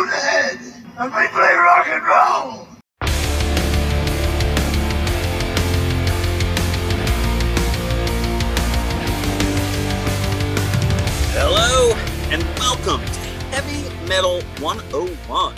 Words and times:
Bonehead, 0.00 0.58
and 0.98 1.14
we 1.14 1.28
play 1.28 1.54
rock 1.56 1.86
and 1.86 2.02
roll. 2.02 2.66
Hello, 11.34 11.92
and 12.30 12.42
welcome 12.58 13.04
to 13.04 13.20
Heavy 13.50 14.06
Metal 14.08 14.40
101. 14.60 15.54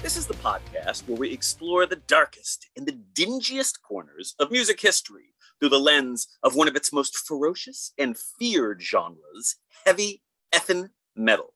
This 0.00 0.16
is 0.16 0.26
the 0.26 0.32
podcast 0.32 1.06
where 1.06 1.18
we 1.18 1.30
explore 1.30 1.84
the 1.84 1.96
darkest 1.96 2.70
and 2.78 2.86
the 2.86 2.98
dingiest 3.12 3.82
corners 3.86 4.34
of 4.38 4.50
music 4.50 4.80
history 4.80 5.34
through 5.60 5.68
the 5.68 5.78
lens 5.78 6.28
of 6.42 6.54
one 6.54 6.68
of 6.68 6.76
its 6.76 6.94
most 6.94 7.14
ferocious 7.18 7.92
and 7.98 8.16
feared 8.16 8.80
genres, 8.80 9.56
heavy 9.84 10.22
effin' 10.54 10.88
metal. 11.14 11.52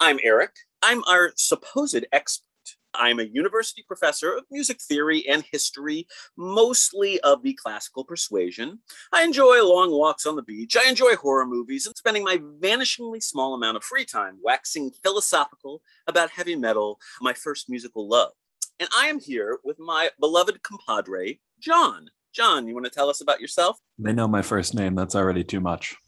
I'm 0.00 0.18
Eric. 0.22 0.52
I'm 0.88 1.02
our 1.08 1.32
supposed 1.34 2.06
expert. 2.12 2.44
I'm 2.94 3.18
a 3.18 3.24
university 3.24 3.84
professor 3.88 4.36
of 4.36 4.44
music 4.52 4.80
theory 4.80 5.26
and 5.28 5.42
history, 5.42 6.06
mostly 6.36 7.18
of 7.22 7.42
the 7.42 7.54
classical 7.54 8.04
persuasion. 8.04 8.78
I 9.12 9.24
enjoy 9.24 9.66
long 9.66 9.90
walks 9.90 10.26
on 10.26 10.36
the 10.36 10.44
beach. 10.44 10.76
I 10.76 10.88
enjoy 10.88 11.16
horror 11.16 11.44
movies 11.44 11.88
and 11.88 11.96
spending 11.96 12.22
my 12.22 12.38
vanishingly 12.60 13.20
small 13.20 13.54
amount 13.54 13.76
of 13.76 13.82
free 13.82 14.04
time 14.04 14.38
waxing 14.40 14.92
philosophical 15.02 15.82
about 16.06 16.30
heavy 16.30 16.54
metal, 16.54 17.00
my 17.20 17.32
first 17.32 17.68
musical 17.68 18.08
love. 18.08 18.30
And 18.78 18.88
I 18.96 19.08
am 19.08 19.18
here 19.18 19.58
with 19.64 19.80
my 19.80 20.10
beloved 20.20 20.62
compadre, 20.62 21.40
John. 21.58 22.10
John, 22.32 22.68
you 22.68 22.74
want 22.74 22.86
to 22.86 22.92
tell 22.92 23.10
us 23.10 23.20
about 23.20 23.40
yourself? 23.40 23.76
They 23.98 24.12
know 24.12 24.28
my 24.28 24.42
first 24.42 24.72
name. 24.72 24.94
That's 24.94 25.16
already 25.16 25.42
too 25.42 25.58
much. 25.58 25.96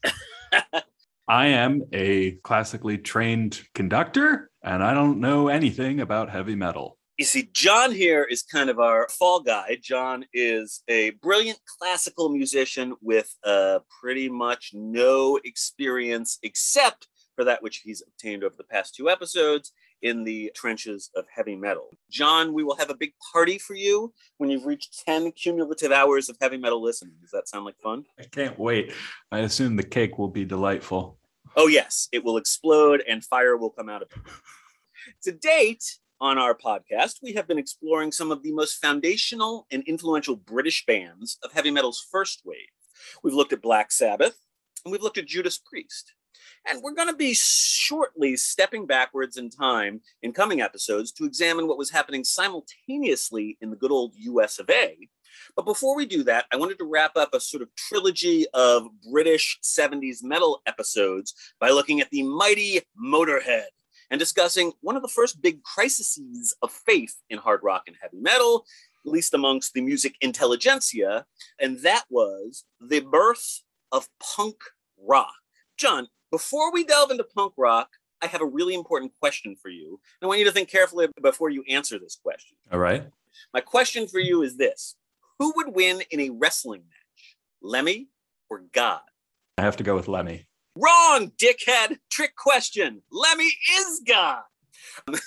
I 1.29 1.49
am 1.49 1.83
a 1.93 2.33
classically 2.43 2.97
trained 2.97 3.61
conductor, 3.75 4.51
and 4.69 4.85
I 4.85 4.93
don't 4.93 5.19
know 5.19 5.49
anything 5.49 6.01
about 6.01 6.29
heavy 6.29 6.55
metal. 6.55 6.99
You 7.17 7.25
see, 7.25 7.49
John 7.53 7.91
here 7.91 8.23
is 8.23 8.43
kind 8.43 8.69
of 8.69 8.79
our 8.79 9.09
fall 9.09 9.41
guy. 9.41 9.79
John 9.83 10.27
is 10.35 10.83
a 10.89 11.11
brilliant 11.23 11.59
classical 11.79 12.29
musician 12.29 12.95
with 13.01 13.35
uh, 13.45 13.81
pretty 14.01 14.29
much 14.29 14.73
no 14.75 15.41
experience 15.43 16.39
except 16.43 17.09
for 17.35 17.45
that 17.45 17.63
which 17.63 17.79
he's 17.79 18.03
obtained 18.07 18.45
over 18.45 18.55
the 18.57 18.63
past 18.63 18.95
two 18.95 19.09
episodes 19.09 19.73
in 20.03 20.23
the 20.23 20.53
trenches 20.55 21.11
of 21.17 21.25
heavy 21.35 21.57
metal. 21.57 21.89
John, 22.11 22.53
we 22.53 22.63
will 22.63 22.77
have 22.77 22.91
a 22.91 22.95
big 22.95 23.13
party 23.33 23.59
for 23.59 23.75
you 23.75 24.13
when 24.37 24.51
you've 24.51 24.67
reached 24.67 25.03
10 25.07 25.33
cumulative 25.33 25.93
hours 25.93 26.29
of 26.29 26.37
heavy 26.41 26.59
metal 26.59 26.83
listening. 26.83 27.15
Does 27.23 27.31
that 27.31 27.49
sound 27.49 27.65
like 27.65 27.81
fun? 27.83 28.05
I 28.21 28.25
can't 28.25 28.59
wait. 28.59 28.93
I 29.33 29.41
assume 29.41 29.77
the 29.77 29.83
cake 29.83 30.19
will 30.19 30.29
be 30.29 30.45
delightful. 30.45 31.19
Oh, 31.57 31.67
yes, 31.67 32.09
it 32.13 32.23
will 32.23 32.37
explode 32.37 33.03
and 33.09 33.25
fire 33.25 33.57
will 33.57 33.71
come 33.71 33.89
out 33.89 34.03
of 34.03 34.09
it. 34.13 34.33
to 35.23 35.33
date, 35.33 35.85
on 36.21 36.39
our 36.39 36.55
podcast, 36.55 37.17
we 37.23 37.33
have 37.35 37.47
been 37.47 37.59
exploring 37.59 38.11
some 38.11 38.33
of 38.33 38.43
the 38.43 38.53
most 38.53 38.81
foundational 38.83 39.67
and 39.71 39.83
influential 39.85 40.37
British 40.37 40.85
bands 40.85 41.39
of 41.45 41.53
heavy 41.53 41.71
metal's 41.71 42.05
first 42.11 42.43
wave. 42.45 42.59
We've 43.23 43.35
looked 43.35 43.53
at 43.53 43.63
Black 43.63 43.93
Sabbath 43.93 44.37
and 44.85 44.93
we've 44.93 45.03
looked 45.03 45.19
at 45.19 45.27
Judas 45.27 45.59
Priest. 45.59 46.15
And 46.69 46.83
we're 46.83 46.95
going 46.95 47.09
to 47.09 47.17
be 47.17 47.35
shortly 47.35 48.37
stepping 48.37 48.87
backwards 48.87 49.37
in 49.37 49.49
time 49.49 50.01
in 50.23 50.33
coming 50.33 50.61
episodes 50.61 51.13
to 51.13 51.25
examine 51.25 51.69
what 51.69 51.79
was 51.79 51.91
happening 51.91 52.25
simultaneously 52.25 53.57
in 53.61 53.71
the 53.71 53.77
good 53.77 53.93
old 53.93 54.15
US 54.17 54.59
of 54.59 54.69
A. 54.71 54.97
But 55.55 55.67
before 55.67 55.97
we 55.97 56.05
do 56.05 56.25
that, 56.25 56.47
I 56.53 56.57
wanted 56.57 56.79
to 56.79 56.85
wrap 56.85 57.17
up 57.17 57.33
a 57.33 57.41
sort 57.41 57.63
of 57.63 57.75
trilogy 57.77 58.47
of 58.55 58.89
British 59.11 59.59
70s 59.63 60.23
metal 60.23 60.63
episodes 60.67 61.35
by 61.61 61.71
looking 61.71 62.01
at 62.01 62.11
the 62.11 62.23
mighty 62.23 62.81
Motorhead 63.01 63.67
and 64.11 64.19
discussing 64.19 64.73
one 64.81 64.97
of 64.97 65.03
the 65.03 65.09
first 65.09 65.43
big 65.43 65.63
crises 65.63 66.55
of 66.63 66.71
faith 66.71 67.17
in 67.31 67.39
hard 67.39 67.61
rock 67.63 67.85
and 67.87 67.97
heavy 68.01 68.19
metal, 68.21 68.65
at 69.07 69.13
least 69.13 69.35
amongst 69.35 69.75
the 69.75 69.81
music 69.81 70.17
intelligentsia, 70.21 71.27
and 71.61 71.79
that 71.81 72.05
was 72.11 72.65
the 72.81 73.01
birth 73.01 73.63
of 73.93 74.09
punk 74.21 74.57
rock. 74.99 75.35
John, 75.77 76.09
before 76.31 76.73
we 76.73 76.85
delve 76.85 77.11
into 77.11 77.25
punk 77.25 77.55
rock, 77.57 77.91
I 78.21 78.27
have 78.27 78.41
a 78.41 78.47
really 78.47 78.75
important 78.75 79.13
question 79.21 79.55
for 79.55 79.69
you. 79.69 80.01
I 80.23 80.27
want 80.27 80.41
you 80.41 80.45
to 80.47 80.53
think 80.53 80.69
carefully 80.69 81.09
before 81.23 81.51
you 81.51 81.63
answer 81.69 81.99
this 81.99 82.19
question. 82.21 82.57
All 82.73 82.79
right. 82.79 83.07
My 83.55 83.61
question 83.61 84.09
for 84.09 84.19
you 84.19 84.43
is 84.43 84.57
this 84.57 84.97
Who 85.39 85.53
would 85.57 85.75
win 85.75 86.03
in 86.11 86.21
a 86.21 86.31
wrestling 86.31 86.83
match, 86.89 87.37
Lemmy 87.63 88.09
or 88.51 88.65
God? 88.73 89.01
I 89.57 89.63
have 89.63 89.77
to 89.77 89.85
go 89.85 89.95
with 89.95 90.09
Lemmy. 90.09 90.48
Wrong, 90.81 91.33
dickhead. 91.37 91.99
Trick 92.09 92.37
question. 92.37 93.03
Lemmy 93.11 93.51
is 93.79 94.01
God. 94.07 94.43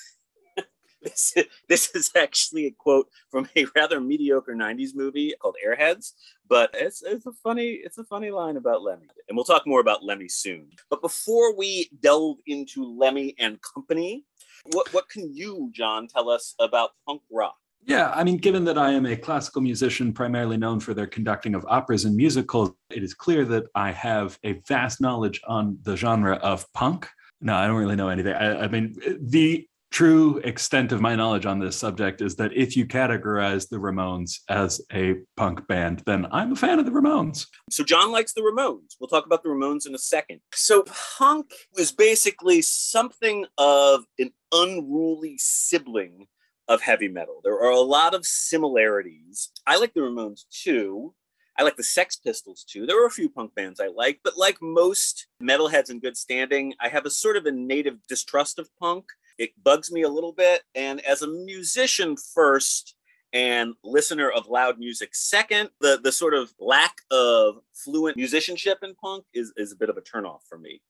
this, 1.01 1.35
this 1.67 1.93
is 1.93 2.11
actually 2.15 2.67
a 2.67 2.71
quote 2.71 3.07
from 3.29 3.49
a 3.57 3.65
rather 3.75 3.99
mediocre 3.99 4.53
90s 4.53 4.95
movie 4.95 5.33
called 5.41 5.57
Airheads, 5.65 6.13
but 6.47 6.69
it's, 6.73 7.01
it's 7.03 7.25
a 7.25 7.33
funny 7.43 7.81
it's 7.83 7.97
a 7.97 8.03
funny 8.05 8.31
line 8.31 8.55
about 8.55 8.81
Lemmy. 8.81 9.07
And 9.27 9.35
we'll 9.35 9.43
talk 9.43 9.67
more 9.67 9.81
about 9.81 10.05
Lemmy 10.05 10.29
soon. 10.29 10.69
But 10.89 11.01
before 11.01 11.55
we 11.57 11.89
delve 12.01 12.37
into 12.47 12.85
Lemmy 12.85 13.35
and 13.37 13.59
company, 13.61 14.23
what, 14.71 14.93
what 14.93 15.09
can 15.09 15.35
you, 15.35 15.69
John, 15.73 16.07
tell 16.07 16.29
us 16.29 16.55
about 16.59 16.91
punk 17.05 17.23
rock? 17.31 17.57
Yeah, 17.83 18.11
I 18.11 18.23
mean, 18.23 18.37
given 18.37 18.63
that 18.65 18.77
I 18.77 18.91
am 18.91 19.05
a 19.05 19.15
classical 19.15 19.61
musician 19.61 20.13
primarily 20.13 20.57
known 20.57 20.79
for 20.79 20.93
their 20.93 21.07
conducting 21.07 21.55
of 21.55 21.65
operas 21.67 22.05
and 22.05 22.15
musicals, 22.15 22.71
it 22.91 23.03
is 23.03 23.13
clear 23.13 23.43
that 23.45 23.65
I 23.73 23.91
have 23.91 24.37
a 24.43 24.53
vast 24.67 25.01
knowledge 25.01 25.41
on 25.47 25.79
the 25.81 25.95
genre 25.95 26.35
of 26.35 26.71
punk. 26.73 27.09
No, 27.41 27.55
I 27.55 27.65
don't 27.65 27.77
really 27.77 27.95
know 27.95 28.09
anything. 28.09 28.33
I, 28.33 28.63
I 28.63 28.67
mean, 28.67 28.95
the 29.19 29.67
true 29.91 30.37
extent 30.45 30.91
of 30.91 31.01
my 31.01 31.15
knowledge 31.15 31.45
on 31.45 31.59
this 31.59 31.75
subject 31.75 32.21
is 32.21 32.35
that 32.37 32.53
if 32.53 32.77
you 32.77 32.85
categorize 32.85 33.67
the 33.67 33.77
Ramones 33.77 34.39
as 34.47 34.79
a 34.93 35.15
punk 35.35 35.67
band, 35.67 36.01
then 36.05 36.27
I'm 36.31 36.53
a 36.53 36.55
fan 36.55 36.79
of 36.79 36.85
the 36.85 36.91
Ramones. 36.91 37.47
So 37.69 37.83
John 37.83 38.11
likes 38.11 38.33
the 38.33 38.41
Ramones. 38.41 38.95
We'll 38.99 39.09
talk 39.09 39.25
about 39.25 39.43
the 39.43 39.49
Ramones 39.49 39.85
in 39.85 39.93
a 39.93 39.99
second. 39.99 40.39
So 40.53 40.85
punk 41.17 41.51
is 41.77 41.91
basically 41.91 42.61
something 42.61 43.45
of 43.57 44.05
an 44.17 44.31
unruly 44.53 45.35
sibling 45.37 46.27
of 46.71 46.81
heavy 46.81 47.09
metal. 47.09 47.41
There 47.43 47.61
are 47.61 47.71
a 47.71 47.79
lot 47.79 48.13
of 48.13 48.25
similarities. 48.25 49.51
I 49.67 49.77
like 49.77 49.93
the 49.93 49.99
Ramones 49.99 50.45
too. 50.49 51.13
I 51.59 51.63
like 51.63 51.75
the 51.75 51.83
Sex 51.83 52.15
Pistols 52.15 52.63
too. 52.63 52.85
There 52.85 53.01
are 53.03 53.07
a 53.07 53.11
few 53.11 53.29
punk 53.29 53.53
bands 53.55 53.81
I 53.81 53.87
like, 53.87 54.21
but 54.23 54.37
like 54.37 54.57
most 54.61 55.27
metalheads 55.43 55.89
in 55.89 55.99
good 55.99 56.15
standing, 56.15 56.73
I 56.79 56.87
have 56.87 57.05
a 57.05 57.09
sort 57.09 57.35
of 57.35 57.45
a 57.45 57.51
native 57.51 57.97
distrust 58.07 58.57
of 58.57 58.69
punk. 58.79 59.05
It 59.37 59.51
bugs 59.61 59.91
me 59.91 60.03
a 60.03 60.09
little 60.09 60.31
bit. 60.31 60.63
And 60.73 61.01
as 61.01 61.21
a 61.21 61.27
musician 61.27 62.15
first, 62.15 62.95
and 63.33 63.75
listener 63.83 64.29
of 64.29 64.47
loud 64.47 64.77
music 64.77 65.15
second 65.15 65.69
the 65.79 65.97
the 66.03 66.11
sort 66.11 66.33
of 66.33 66.51
lack 66.59 66.97
of 67.11 67.59
fluent 67.73 68.17
musicianship 68.17 68.79
in 68.83 68.93
punk 68.95 69.23
is 69.33 69.53
is 69.55 69.71
a 69.71 69.75
bit 69.77 69.89
of 69.89 69.95
a 69.95 70.01
turnoff 70.01 70.41
for 70.49 70.57
me 70.57 70.81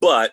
but 0.00 0.32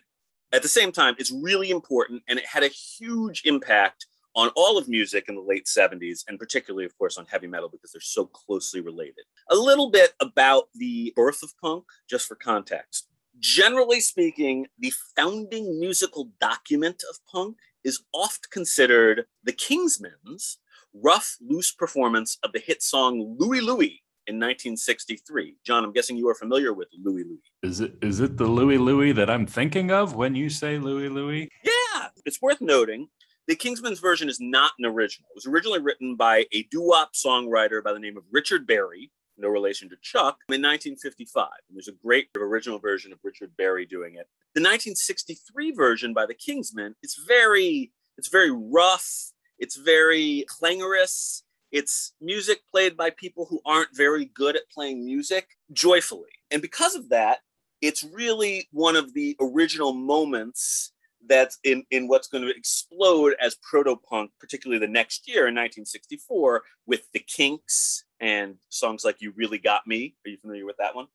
at 0.53 0.61
the 0.61 0.69
same 0.69 0.89
time 0.89 1.15
it's 1.19 1.31
really 1.31 1.69
important 1.69 2.23
and 2.29 2.39
it 2.39 2.45
had 2.45 2.63
a 2.63 2.69
huge 2.69 3.41
impact 3.43 4.05
on 4.35 4.49
all 4.55 4.77
of 4.77 4.87
music 4.87 5.25
in 5.27 5.35
the 5.35 5.41
late 5.41 5.65
70s, 5.65 6.23
and 6.27 6.39
particularly, 6.39 6.85
of 6.85 6.97
course, 6.97 7.17
on 7.17 7.25
heavy 7.25 7.47
metal 7.47 7.69
because 7.69 7.91
they're 7.91 8.01
so 8.01 8.25
closely 8.25 8.81
related. 8.81 9.25
A 9.49 9.55
little 9.55 9.89
bit 9.89 10.13
about 10.19 10.69
the 10.75 11.13
birth 11.15 11.43
of 11.43 11.53
punk, 11.61 11.85
just 12.09 12.27
for 12.27 12.35
context. 12.35 13.07
Generally 13.39 14.01
speaking, 14.01 14.67
the 14.77 14.93
founding 15.15 15.79
musical 15.79 16.29
document 16.41 17.03
of 17.09 17.19
punk 17.31 17.57
is 17.83 18.01
oft 18.13 18.51
considered 18.51 19.25
the 19.43 19.53
Kingsmen's 19.53 20.59
rough, 20.93 21.37
loose 21.41 21.71
performance 21.71 22.37
of 22.43 22.51
the 22.51 22.59
hit 22.59 22.81
song 22.81 23.35
Louie 23.37 23.61
Louie 23.61 24.03
in 24.27 24.35
1963. 24.35 25.55
John, 25.65 25.83
I'm 25.83 25.91
guessing 25.91 26.17
you 26.17 26.27
are 26.29 26.35
familiar 26.35 26.73
with 26.73 26.89
Louie 27.01 27.23
Louie. 27.23 27.39
Is 27.63 27.79
it 27.79 27.93
is 28.01 28.19
it 28.19 28.37
the 28.37 28.45
Louie 28.47 28.77
Louie 28.77 29.11
that 29.11 29.29
I'm 29.29 29.45
thinking 29.45 29.91
of 29.91 30.15
when 30.15 30.35
you 30.35 30.49
say 30.49 30.77
Louie 30.77 31.09
Louie? 31.09 31.49
Yeah, 31.63 32.07
it's 32.25 32.41
worth 32.41 32.61
noting 32.61 33.07
the 33.49 33.55
Kingsmen's 33.55 33.99
version 33.99 34.29
is 34.29 34.39
not 34.39 34.73
an 34.77 34.85
original. 34.85 35.27
It 35.31 35.35
was 35.35 35.47
originally 35.47 35.79
written 35.79 36.15
by 36.15 36.45
a 36.53 36.63
doo-wop 36.69 37.13
songwriter 37.13 37.83
by 37.83 37.91
the 37.91 37.99
name 37.99 38.15
of 38.15 38.23
Richard 38.31 38.67
Berry, 38.67 39.11
no 39.39 39.47
relation 39.47 39.89
to 39.89 39.95
Chuck, 40.03 40.37
in 40.49 40.61
1955. 40.61 41.47
And 41.67 41.75
there's 41.75 41.87
a 41.87 41.93
great 41.93 42.27
original 42.37 42.77
version 42.77 43.11
of 43.11 43.17
Richard 43.23 43.57
Berry 43.57 43.87
doing 43.87 44.13
it. 44.13 44.29
The 44.53 44.61
1963 44.61 45.71
version 45.71 46.13
by 46.13 46.27
the 46.27 46.35
Kingsmen, 46.35 46.93
it's 47.01 47.19
very, 47.27 47.91
it's 48.19 48.27
very 48.27 48.51
rough. 48.51 49.31
It's 49.57 49.77
very 49.77 50.45
clangorous. 50.47 51.43
It's 51.71 52.13
music 52.21 52.59
played 52.69 52.95
by 52.95 53.09
people 53.09 53.47
who 53.49 53.61
aren't 53.65 53.97
very 53.97 54.25
good 54.25 54.57
at 54.57 54.69
playing 54.71 55.03
music 55.03 55.57
joyfully. 55.73 56.29
And 56.51 56.61
because 56.61 56.93
of 56.93 57.09
that, 57.09 57.39
it's 57.81 58.03
really 58.03 58.67
one 58.71 58.95
of 58.95 59.15
the 59.15 59.35
original 59.39 59.93
moments 59.93 60.91
that's 61.27 61.59
in, 61.63 61.83
in 61.91 62.07
what's 62.07 62.27
going 62.27 62.43
to 62.43 62.55
explode 62.55 63.33
as 63.41 63.57
proto 63.61 63.95
punk, 63.95 64.31
particularly 64.39 64.79
the 64.79 64.91
next 64.91 65.27
year 65.27 65.47
in 65.47 65.55
1964 65.55 66.63
with 66.85 67.01
the 67.13 67.19
Kinks 67.19 68.05
and 68.19 68.55
songs 68.69 69.03
like 69.03 69.21
You 69.21 69.33
Really 69.35 69.57
Got 69.57 69.85
Me. 69.85 70.15
Are 70.25 70.29
you 70.29 70.37
familiar 70.37 70.65
with 70.65 70.77
that 70.77 70.95
one? 70.95 71.07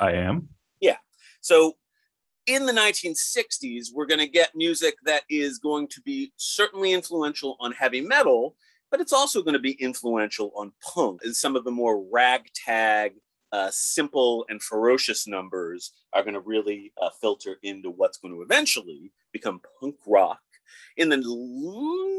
I 0.00 0.12
am. 0.12 0.48
Yeah. 0.80 0.96
So 1.40 1.76
in 2.46 2.66
the 2.66 2.72
1960s, 2.72 3.86
we're 3.92 4.06
going 4.06 4.20
to 4.20 4.26
get 4.26 4.54
music 4.54 4.96
that 5.04 5.22
is 5.28 5.58
going 5.58 5.88
to 5.88 6.00
be 6.02 6.32
certainly 6.36 6.92
influential 6.92 7.56
on 7.60 7.72
heavy 7.72 8.00
metal, 8.00 8.56
but 8.90 9.00
it's 9.00 9.12
also 9.12 9.42
going 9.42 9.54
to 9.54 9.60
be 9.60 9.72
influential 9.72 10.52
on 10.56 10.72
punk. 10.82 11.20
And 11.24 11.34
some 11.34 11.56
of 11.56 11.64
the 11.64 11.70
more 11.70 12.04
ragtag, 12.10 13.12
uh, 13.52 13.70
simple, 13.70 14.46
and 14.48 14.62
ferocious 14.62 15.26
numbers 15.26 15.92
are 16.12 16.22
going 16.22 16.34
to 16.34 16.40
really 16.40 16.92
uh, 17.00 17.10
filter 17.20 17.56
into 17.62 17.90
what's 17.90 18.18
going 18.18 18.34
to 18.34 18.42
eventually 18.42 19.12
become 19.32 19.60
punk 19.80 19.96
rock 20.06 20.40
in 20.96 21.08
the 21.08 21.18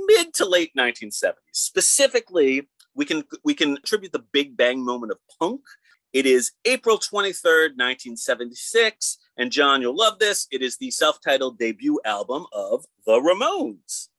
mid 0.08 0.34
to 0.36 0.46
late 0.46 0.72
1970s. 0.78 1.34
Specifically, 1.52 2.68
we 2.96 3.06
can 3.06 3.24
we 3.44 3.54
can 3.54 3.78
attribute 3.78 4.12
the 4.12 4.26
big 4.32 4.56
bang 4.56 4.84
moment 4.84 5.12
of 5.12 5.18
punk. 5.40 5.62
It 6.14 6.28
is 6.28 6.52
April 6.66 7.00
23rd, 7.00 7.74
1976, 7.76 9.18
and 9.38 9.52
John, 9.52 9.82
you'll 9.82 9.98
love 9.98 10.20
this. 10.20 10.48
It 10.52 10.62
is 10.62 10.78
the 10.78 10.92
self-titled 10.92 11.58
debut 11.58 12.00
album 12.06 12.46
of 12.54 12.86
The 13.08 13.14
Ramones. 13.14 14.10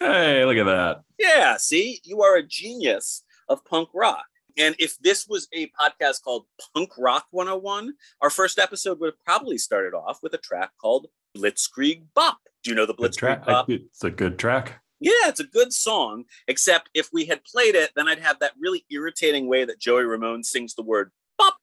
Hey, 0.00 0.42
look 0.46 0.56
at 0.56 0.64
that. 0.64 1.02
Yeah, 1.18 1.58
see, 1.58 2.00
you 2.02 2.22
are 2.22 2.36
a 2.36 2.42
genius 2.42 3.24
of 3.50 3.62
punk 3.66 3.90
rock. 3.92 4.24
And 4.56 4.76
if 4.78 4.98
this 4.98 5.26
was 5.26 5.48
a 5.52 5.70
podcast 5.80 6.22
called 6.22 6.46
Punk 6.74 6.90
Rock 6.96 7.26
101, 7.30 7.94
our 8.20 8.30
first 8.30 8.58
episode 8.58 9.00
would 9.00 9.08
have 9.08 9.24
probably 9.24 9.58
started 9.58 9.94
off 9.94 10.20
with 10.22 10.34
a 10.34 10.38
track 10.38 10.70
called 10.80 11.08
Blitzkrieg 11.36 12.04
Bop. 12.14 12.38
Do 12.62 12.70
you 12.70 12.76
know 12.76 12.86
the 12.86 12.94
Blitzkrieg. 12.94 13.44
Bop? 13.44 13.68
It's 13.68 14.04
a 14.04 14.10
good 14.10 14.38
track. 14.38 14.80
Yeah, 15.00 15.12
it's 15.26 15.40
a 15.40 15.44
good 15.44 15.72
song, 15.72 16.24
except 16.48 16.88
if 16.94 17.10
we 17.12 17.26
had 17.26 17.44
played 17.44 17.74
it, 17.74 17.90
then 17.94 18.08
I'd 18.08 18.20
have 18.20 18.38
that 18.38 18.52
really 18.58 18.86
irritating 18.90 19.48
way 19.48 19.64
that 19.64 19.80
Joey 19.80 20.04
Ramone 20.04 20.44
sings 20.44 20.74
the 20.74 20.82
word 20.82 21.10
bop 21.36 21.56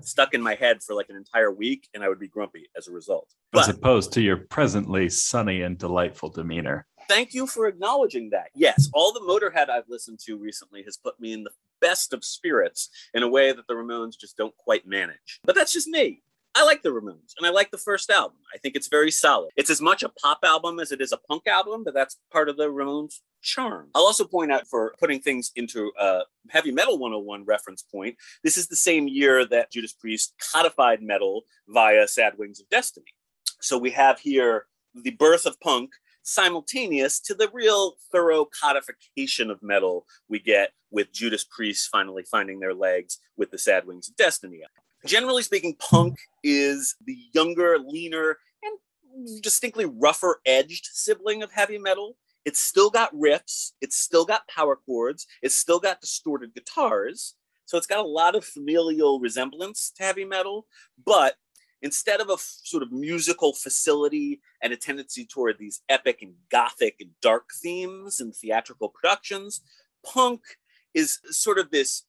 stuck 0.00 0.34
in 0.34 0.40
my 0.40 0.54
head 0.54 0.82
for 0.82 0.94
like 0.94 1.10
an 1.10 1.16
entire 1.16 1.50
week, 1.50 1.88
and 1.92 2.02
I 2.02 2.08
would 2.08 2.20
be 2.20 2.28
grumpy 2.28 2.68
as 2.76 2.88
a 2.88 2.92
result. 2.92 3.34
As 3.54 3.68
opposed 3.68 4.12
to 4.14 4.22
your 4.22 4.36
presently 4.36 5.08
sunny 5.08 5.62
and 5.62 5.76
delightful 5.76 6.30
demeanor. 6.30 6.86
thank 7.08 7.34
you 7.34 7.46
for 7.46 7.66
acknowledging 7.66 8.30
that. 8.30 8.48
Yes, 8.54 8.88
all 8.92 9.12
the 9.12 9.20
Motorhead 9.20 9.68
I've 9.68 9.88
listened 9.88 10.20
to 10.26 10.36
recently 10.36 10.82
has 10.84 10.96
put 10.96 11.20
me 11.20 11.32
in 11.32 11.44
the 11.44 11.50
best 11.80 12.12
of 12.12 12.24
spirits 12.24 12.90
in 13.14 13.22
a 13.22 13.28
way 13.28 13.52
that 13.52 13.66
the 13.66 13.74
Ramones 13.74 14.18
just 14.18 14.36
don't 14.36 14.56
quite 14.56 14.86
manage. 14.86 15.40
But 15.44 15.54
that's 15.54 15.72
just 15.72 15.88
me. 15.88 16.22
I 16.54 16.64
like 16.64 16.82
the 16.82 16.88
Ramones 16.88 17.34
and 17.36 17.46
I 17.46 17.50
like 17.50 17.70
the 17.70 17.76
first 17.76 18.08
album. 18.08 18.38
I 18.54 18.56
think 18.56 18.76
it's 18.76 18.88
very 18.88 19.10
solid. 19.10 19.50
It's 19.56 19.68
as 19.68 19.82
much 19.82 20.02
a 20.02 20.08
pop 20.08 20.38
album 20.42 20.80
as 20.80 20.90
it 20.90 21.02
is 21.02 21.12
a 21.12 21.18
punk 21.18 21.46
album, 21.46 21.84
but 21.84 21.92
that's 21.92 22.16
part 22.32 22.48
of 22.48 22.56
the 22.56 22.68
Ramones 22.68 23.20
charm. 23.42 23.90
I'll 23.94 24.04
also 24.06 24.24
point 24.24 24.50
out 24.50 24.66
for 24.66 24.94
putting 24.98 25.20
things 25.20 25.52
into 25.56 25.92
a 26.00 26.22
heavy 26.48 26.72
metal 26.72 26.98
101 26.98 27.44
reference 27.44 27.82
point, 27.82 28.16
this 28.42 28.56
is 28.56 28.68
the 28.68 28.76
same 28.76 29.06
year 29.06 29.44
that 29.44 29.70
Judas 29.70 29.92
Priest 29.92 30.34
codified 30.52 31.02
metal 31.02 31.42
via 31.68 32.08
Sad 32.08 32.38
Wings 32.38 32.58
of 32.58 32.68
Destiny. 32.70 33.14
So 33.60 33.76
we 33.76 33.90
have 33.90 34.18
here 34.18 34.64
the 34.94 35.10
birth 35.10 35.44
of 35.44 35.60
punk 35.60 35.90
simultaneous 36.26 37.20
to 37.20 37.34
the 37.34 37.48
real 37.52 37.94
thorough 38.10 38.46
codification 38.60 39.50
of 39.50 39.62
metal 39.62 40.06
we 40.28 40.38
get 40.40 40.72
with 40.90 41.12
Judas 41.12 41.44
Priest 41.44 41.88
finally 41.90 42.24
finding 42.30 42.58
their 42.58 42.74
legs 42.74 43.18
with 43.36 43.50
the 43.50 43.58
Sad 43.58 43.86
Wings 43.86 44.08
of 44.08 44.16
Destiny. 44.16 44.62
Generally 45.04 45.44
speaking, 45.44 45.76
punk 45.78 46.18
is 46.42 46.96
the 47.04 47.16
younger, 47.32 47.78
leaner, 47.78 48.38
and 48.62 49.42
distinctly 49.42 49.84
rougher 49.84 50.40
edged 50.44 50.88
sibling 50.92 51.42
of 51.42 51.52
heavy 51.52 51.78
metal. 51.78 52.16
It's 52.44 52.60
still 52.60 52.90
got 52.90 53.14
riffs, 53.14 53.72
it's 53.80 53.96
still 53.96 54.24
got 54.24 54.48
power 54.48 54.76
chords, 54.76 55.26
it's 55.42 55.56
still 55.56 55.78
got 55.78 56.00
distorted 56.00 56.54
guitars. 56.54 57.34
So 57.66 57.76
it's 57.76 57.86
got 57.86 58.04
a 58.04 58.08
lot 58.08 58.36
of 58.36 58.44
familial 58.44 59.18
resemblance 59.18 59.92
to 59.96 60.04
heavy 60.04 60.24
metal, 60.24 60.66
but 61.04 61.34
instead 61.82 62.20
of 62.20 62.30
a 62.30 62.34
f- 62.34 62.58
sort 62.62 62.82
of 62.82 62.92
musical 62.92 63.52
facility 63.52 64.40
and 64.62 64.72
a 64.72 64.76
tendency 64.76 65.24
toward 65.24 65.58
these 65.58 65.82
epic 65.88 66.20
and 66.22 66.34
gothic 66.50 66.96
and 67.00 67.10
dark 67.20 67.50
themes 67.62 68.20
and 68.20 68.34
theatrical 68.34 68.88
productions, 68.88 69.62
punk 70.04 70.40
is 70.94 71.18
sort 71.30 71.58
of 71.58 71.70
this 71.70 72.04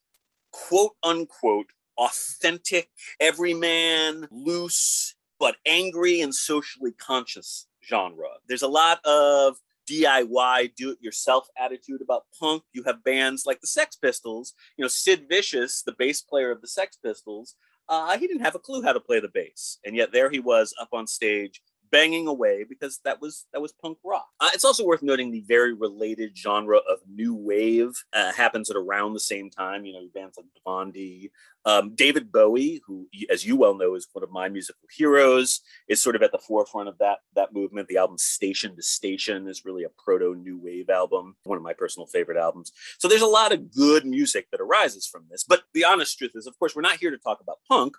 quote 0.51 0.95
unquote 1.03 1.71
authentic, 1.97 2.89
everyman, 3.19 4.27
loose, 4.31 5.15
but 5.39 5.55
angry 5.65 6.21
and 6.21 6.33
socially 6.33 6.91
conscious 6.93 7.67
genre. 7.87 8.29
There's 8.47 8.61
a 8.61 8.67
lot 8.67 9.03
of 9.05 9.57
DIY, 9.89 10.75
do 10.75 10.91
it 10.91 10.97
yourself 11.01 11.47
attitude 11.57 12.01
about 12.01 12.25
punk. 12.37 12.63
You 12.73 12.83
have 12.83 13.03
bands 13.03 13.45
like 13.45 13.61
the 13.61 13.67
Sex 13.67 13.95
Pistols. 13.95 14.53
You 14.77 14.83
know, 14.83 14.89
Sid 14.89 15.27
Vicious, 15.29 15.81
the 15.81 15.95
bass 15.97 16.21
player 16.21 16.51
of 16.51 16.61
the 16.61 16.67
Sex 16.67 16.97
Pistols, 16.97 17.55
uh, 17.89 18.17
he 18.17 18.27
didn't 18.27 18.43
have 18.43 18.55
a 18.55 18.59
clue 18.59 18.81
how 18.81 18.93
to 18.93 18.99
play 18.99 19.19
the 19.19 19.29
bass, 19.29 19.79
and 19.85 19.95
yet 19.95 20.11
there 20.11 20.29
he 20.29 20.39
was 20.39 20.73
up 20.79 20.89
on 20.93 21.07
stage 21.07 21.61
banging 21.91 22.27
away 22.27 22.63
because 22.63 22.99
that 23.03 23.21
was 23.21 23.45
that 23.53 23.61
was 23.61 23.73
punk 23.73 23.97
rock. 24.03 24.27
Uh, 24.39 24.49
it's 24.53 24.65
also 24.65 24.85
worth 24.85 25.01
noting 25.01 25.31
the 25.31 25.43
very 25.47 25.73
related 25.73 26.37
genre 26.37 26.77
of 26.77 26.99
new 27.07 27.35
wave 27.35 27.93
uh, 28.13 28.31
happens 28.33 28.69
at 28.69 28.77
around 28.77 29.13
the 29.13 29.19
same 29.19 29.49
time. 29.49 29.85
You 29.85 29.93
know, 29.93 30.07
bands 30.13 30.37
like 30.37 30.45
Blondie, 30.63 31.31
um, 31.65 31.95
David 31.95 32.31
Bowie, 32.31 32.81
who, 32.85 33.07
as 33.29 33.45
you 33.45 33.55
well 33.57 33.75
know, 33.75 33.95
is 33.95 34.07
one 34.13 34.23
of 34.23 34.31
my 34.31 34.47
musical 34.47 34.87
heroes, 34.95 35.61
is 35.89 36.01
sort 36.01 36.15
of 36.15 36.23
at 36.23 36.31
the 36.31 36.37
forefront 36.37 36.87
of 36.89 36.97
that 36.99 37.19
that 37.35 37.53
movement. 37.53 37.87
The 37.87 37.97
album 37.97 38.17
Station 38.17 38.75
to 38.75 38.81
Station 38.81 39.47
is 39.47 39.65
really 39.65 39.83
a 39.83 39.89
proto 39.89 40.35
new 40.35 40.57
wave 40.57 40.89
album, 40.89 41.35
one 41.43 41.57
of 41.57 41.63
my 41.63 41.73
personal 41.73 42.07
favorite 42.07 42.37
albums. 42.37 42.71
So 42.99 43.07
there's 43.07 43.21
a 43.21 43.27
lot 43.27 43.51
of 43.51 43.71
good 43.73 44.05
music 44.05 44.47
that 44.51 44.61
arises 44.61 45.07
from 45.07 45.25
this. 45.29 45.43
But 45.43 45.63
the 45.73 45.85
honest 45.85 46.17
truth 46.17 46.31
is, 46.35 46.47
of 46.47 46.57
course, 46.57 46.75
we're 46.75 46.81
not 46.81 46.97
here 46.97 47.11
to 47.11 47.17
talk 47.17 47.41
about 47.41 47.59
punk. 47.67 47.95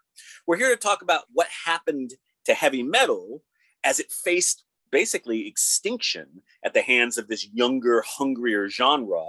We're 0.47 0.57
here 0.57 0.71
to 0.71 0.77
talk 0.77 1.03
about 1.03 1.25
what 1.33 1.49
happened 1.67 2.13
to 2.47 2.55
heavy 2.55 2.83
metal 2.83 3.43
as 3.85 4.01
it 4.01 4.11
faced 4.11 4.65
basically 4.91 5.47
extinction 5.47 6.43
at 6.65 6.75
the 6.75 6.83
hands 6.83 7.19
of 7.19 7.29
this 7.29 7.49
younger, 7.53 8.03
hungrier 8.07 8.69
genre, 8.69 9.25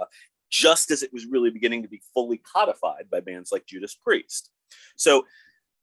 just 0.50 0.90
as 0.90 1.02
it 1.02 1.12
was 1.12 1.26
really 1.26 1.50
beginning 1.50 1.82
to 1.82 1.88
be 1.88 2.02
fully 2.14 2.38
codified 2.38 3.08
by 3.10 3.20
bands 3.20 3.52
like 3.52 3.66
Judas 3.66 3.94
Priest. 3.94 4.50
So, 4.96 5.26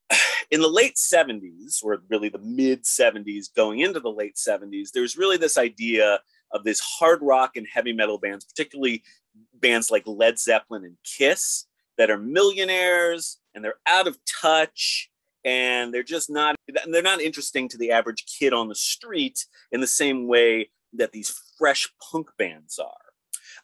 in 0.52 0.62
the 0.62 0.68
late 0.68 0.96
70s, 0.96 1.84
or 1.84 2.02
really 2.10 2.30
the 2.30 2.40
mid 2.40 2.84
70s, 2.84 3.54
going 3.56 3.80
into 3.80 4.00
the 4.00 4.12
late 4.12 4.36
70s, 4.36 4.92
there's 4.92 5.18
really 5.18 5.38
this 5.38 5.58
idea 5.58 6.20
of 6.52 6.63
this 6.63 6.80
hard 6.80 7.20
rock 7.22 7.56
and 7.56 7.68
heavy 7.72 7.94
metal 7.94 8.18
bands, 8.18 8.46
particularly 8.46 9.04
bands 9.54 9.92
like 9.92 10.04
Led 10.06 10.40
Zeppelin 10.40 10.86
and 10.86 10.98
Kiss, 11.04 11.66
that 11.98 12.12
are 12.12 12.18
millionaires 12.18 13.40
and 13.54 13.63
they're 13.63 13.80
out 13.88 14.08
of 14.08 14.18
touch 14.42 15.10
and 15.48 15.94
they're 15.94 16.04
just 16.04 16.30
not 16.30 16.58
they're 16.88 17.02
not 17.02 17.22
interesting 17.22 17.70
to 17.70 17.78
the 17.78 17.92
average 17.92 18.26
kid 18.26 18.52
on 18.52 18.68
the 18.68 18.76
street 18.76 19.46
in 19.72 19.80
the 19.80 19.88
same 19.88 20.28
way 20.28 20.70
that 20.92 21.14
these 21.14 21.42
fresh 21.58 21.90
punk 22.12 22.30
bands 22.38 22.78
are. 22.78 22.92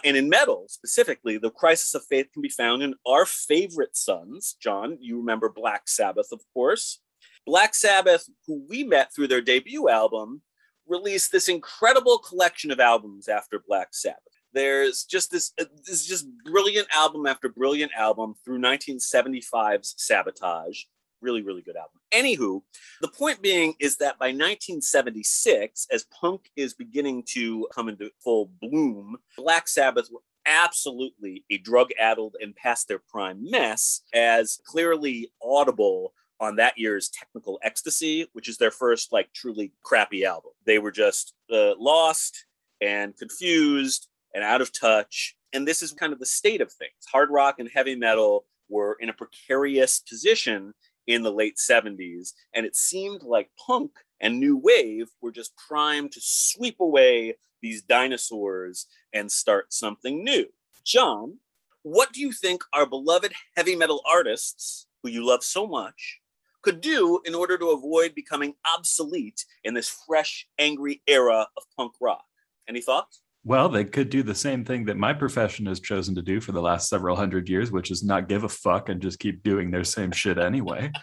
And 0.06 0.16
in 0.16 0.30
metal 0.30 0.66
specifically 0.70 1.38
the 1.38 1.52
crisis 1.52 1.94
of 1.94 2.06
faith 2.06 2.28
can 2.32 2.42
be 2.42 2.50
found 2.50 2.84
in 2.84 2.96
our 3.06 3.26
favorite 3.26 3.98
sons. 3.98 4.56
John 4.62 4.98
you 5.02 5.18
remember 5.18 5.50
black 5.50 5.90
sabbath 5.90 6.30
of 6.32 6.40
course. 6.54 7.02
Black 7.46 7.76
sabbath 7.76 8.30
who 8.48 8.66
we 8.70 8.86
met 8.86 9.14
through 9.14 9.28
their 9.28 9.42
debut 9.42 9.90
album 9.90 10.42
released 10.88 11.34
this 11.34 11.50
incredible 11.50 12.18
collection 12.18 12.72
of 12.72 12.80
albums 12.80 13.28
after 13.28 13.62
black 13.68 13.90
sabbath. 13.92 14.20
There's 14.54 15.04
just 15.04 15.32
this 15.32 15.52
uh, 15.60 15.66
this 15.86 16.06
just 16.06 16.28
brilliant 16.46 16.88
album 16.96 17.26
after 17.26 17.50
brilliant 17.50 17.92
album 17.94 18.36
through 18.46 18.60
1975's 18.60 19.96
sabotage 19.98 20.84
really, 21.24 21.42
really 21.42 21.62
good 21.62 21.76
album. 21.76 22.00
Anywho, 22.14 22.62
the 23.02 23.08
point 23.08 23.42
being 23.42 23.74
is 23.80 23.98
that 23.98 24.20
by 24.20 24.28
1976, 24.28 25.88
as 25.92 26.06
punk 26.06 26.52
is 26.56 26.74
beginning 26.74 27.24
to 27.30 27.68
come 27.74 27.90
into 27.90 28.12
full 28.24 28.52
bloom, 28.62 29.18
Black 29.38 29.68
Sabbath 29.68 30.10
were 30.12 30.22
absolutely 30.46 31.46
a 31.50 31.58
drug 31.58 31.90
addled 32.00 32.36
and 32.42 32.56
past 32.56 32.88
their 32.88 33.00
prime 33.00 33.50
mess, 33.50 34.02
as 34.14 34.60
clearly 34.66 35.32
audible 35.42 36.14
on 36.40 36.58
that 36.58 36.78
year's 36.78 37.10
Technical 37.10 37.60
Ecstasy, 37.64 38.28
which 38.34 38.50
is 38.50 38.58
their 38.58 38.72
first, 38.72 39.14
like, 39.14 39.32
truly 39.34 39.72
crappy 39.84 40.26
album. 40.26 40.52
They 40.66 40.80
were 40.80 40.92
just 40.92 41.34
uh, 41.52 41.74
lost 41.80 42.46
and 42.82 43.16
confused 43.16 44.10
and 44.34 44.44
out 44.44 44.62
of 44.62 44.78
touch. 44.78 45.36
And 45.54 45.68
this 45.68 45.82
is 45.82 45.94
kind 45.94 46.12
of 46.12 46.20
the 46.20 46.26
state 46.26 46.60
of 46.60 46.72
things. 46.72 46.92
Hard 47.10 47.30
rock 47.30 47.60
and 47.60 47.70
heavy 47.74 47.96
metal 47.96 48.46
were 48.70 48.98
in 49.00 49.10
a 49.10 49.14
precarious 49.14 50.00
position 50.00 50.74
in 51.08 51.24
the 51.24 51.32
late 51.32 51.58
70s. 51.58 52.34
And 52.54 52.66
it 52.66 52.76
seemed 52.76 53.24
like 53.24 53.50
punk 53.58 53.92
and 54.20 54.40
new 54.40 54.58
wave 54.58 55.10
were 55.22 55.32
just 55.32 55.56
primed 55.58 56.12
to 56.14 56.20
sweep 56.22 56.80
away 56.80 57.36
these 57.62 57.82
dinosaurs 57.82 58.88
and 59.14 59.32
start 59.32 59.74
something 59.74 60.24
new. 60.24 60.46
John, 60.86 61.38
what 61.82 62.14
do 62.14 62.22
you 62.22 62.32
think 62.32 62.64
our 62.74 62.86
beloved 62.86 63.34
heavy 63.56 63.76
metal 63.76 64.02
artists, 64.10 64.88
who 65.02 65.10
you 65.10 65.26
love 65.26 65.44
so 65.44 65.68
much, 65.68 66.20
could 66.62 66.80
do 66.80 67.20
in 67.26 67.36
order 67.36 67.58
to 67.58 67.72
avoid 67.72 68.16
becoming 68.16 68.56
obsolete 68.74 69.46
in 69.66 69.74
this 69.74 69.90
fresh, 69.90 70.48
angry 70.60 71.02
era 71.08 71.48
of 71.58 71.64
punk 71.76 71.94
rock? 72.00 72.26
Any 72.68 72.82
thoughts? 72.82 73.23
Well, 73.46 73.68
they 73.68 73.84
could 73.84 74.10
do 74.10 74.24
the 74.24 74.36
same 74.36 74.64
thing 74.64 74.86
that 74.86 74.96
my 74.96 75.12
profession 75.12 75.66
has 75.66 75.82
chosen 75.82 76.16
to 76.16 76.22
do 76.22 76.40
for 76.40 76.54
the 76.54 76.62
last 76.62 76.88
several 76.88 77.18
hundred 77.18 77.50
years, 77.50 77.72
which 77.72 77.92
is 77.92 78.02
not 78.02 78.30
give 78.30 78.46
a 78.46 78.50
fuck 78.50 78.88
and 78.88 79.02
just 79.02 79.20
keep 79.20 79.44
doing 79.44 79.70
their 79.70 79.84
same 79.84 80.12
shit 80.12 80.38
anyway. 80.38 80.92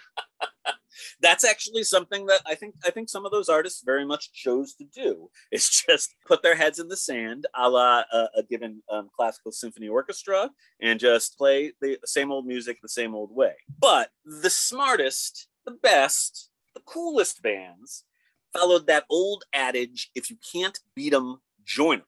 That's 1.20 1.44
actually 1.44 1.82
something 1.84 2.24
that 2.26 2.40
I 2.46 2.54
think 2.54 2.76
I 2.84 2.90
think 2.90 3.10
some 3.10 3.26
of 3.26 3.32
those 3.32 3.50
artists 3.50 3.82
very 3.84 4.06
much 4.06 4.32
chose 4.32 4.74
to 4.74 4.84
do. 4.84 5.28
Is 5.52 5.68
just 5.86 6.14
put 6.26 6.42
their 6.42 6.54
heads 6.54 6.78
in 6.78 6.88
the 6.88 6.96
sand, 6.96 7.46
a 7.54 7.68
la 7.68 8.04
uh, 8.10 8.28
a 8.34 8.42
given 8.42 8.82
um, 8.90 9.10
classical 9.14 9.52
symphony 9.52 9.88
orchestra, 9.88 10.50
and 10.80 10.98
just 10.98 11.36
play 11.36 11.72
the 11.82 11.98
same 12.06 12.32
old 12.32 12.46
music 12.46 12.78
the 12.80 12.88
same 12.88 13.14
old 13.14 13.34
way. 13.34 13.52
But 13.78 14.10
the 14.24 14.50
smartest, 14.50 15.48
the 15.66 15.72
best, 15.72 16.48
the 16.74 16.80
coolest 16.80 17.42
bands 17.42 18.04
followed 18.54 18.86
that 18.86 19.04
old 19.10 19.44
adage: 19.52 20.10
if 20.14 20.30
you 20.30 20.36
can't 20.52 20.78
beat 20.94 21.10
them, 21.10 21.42
join 21.66 21.98
them. 21.98 22.06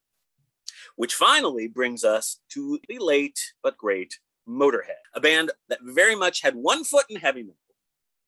Which 0.96 1.14
finally 1.14 1.68
brings 1.68 2.04
us 2.04 2.40
to 2.50 2.78
the 2.88 2.98
late 2.98 3.52
but 3.62 3.76
great 3.76 4.18
Motorhead, 4.48 5.02
a 5.14 5.20
band 5.20 5.52
that 5.68 5.78
very 5.82 6.16
much 6.16 6.42
had 6.42 6.54
one 6.56 6.84
foot 6.84 7.06
in 7.08 7.16
heavy 7.16 7.42
metal, 7.42 7.56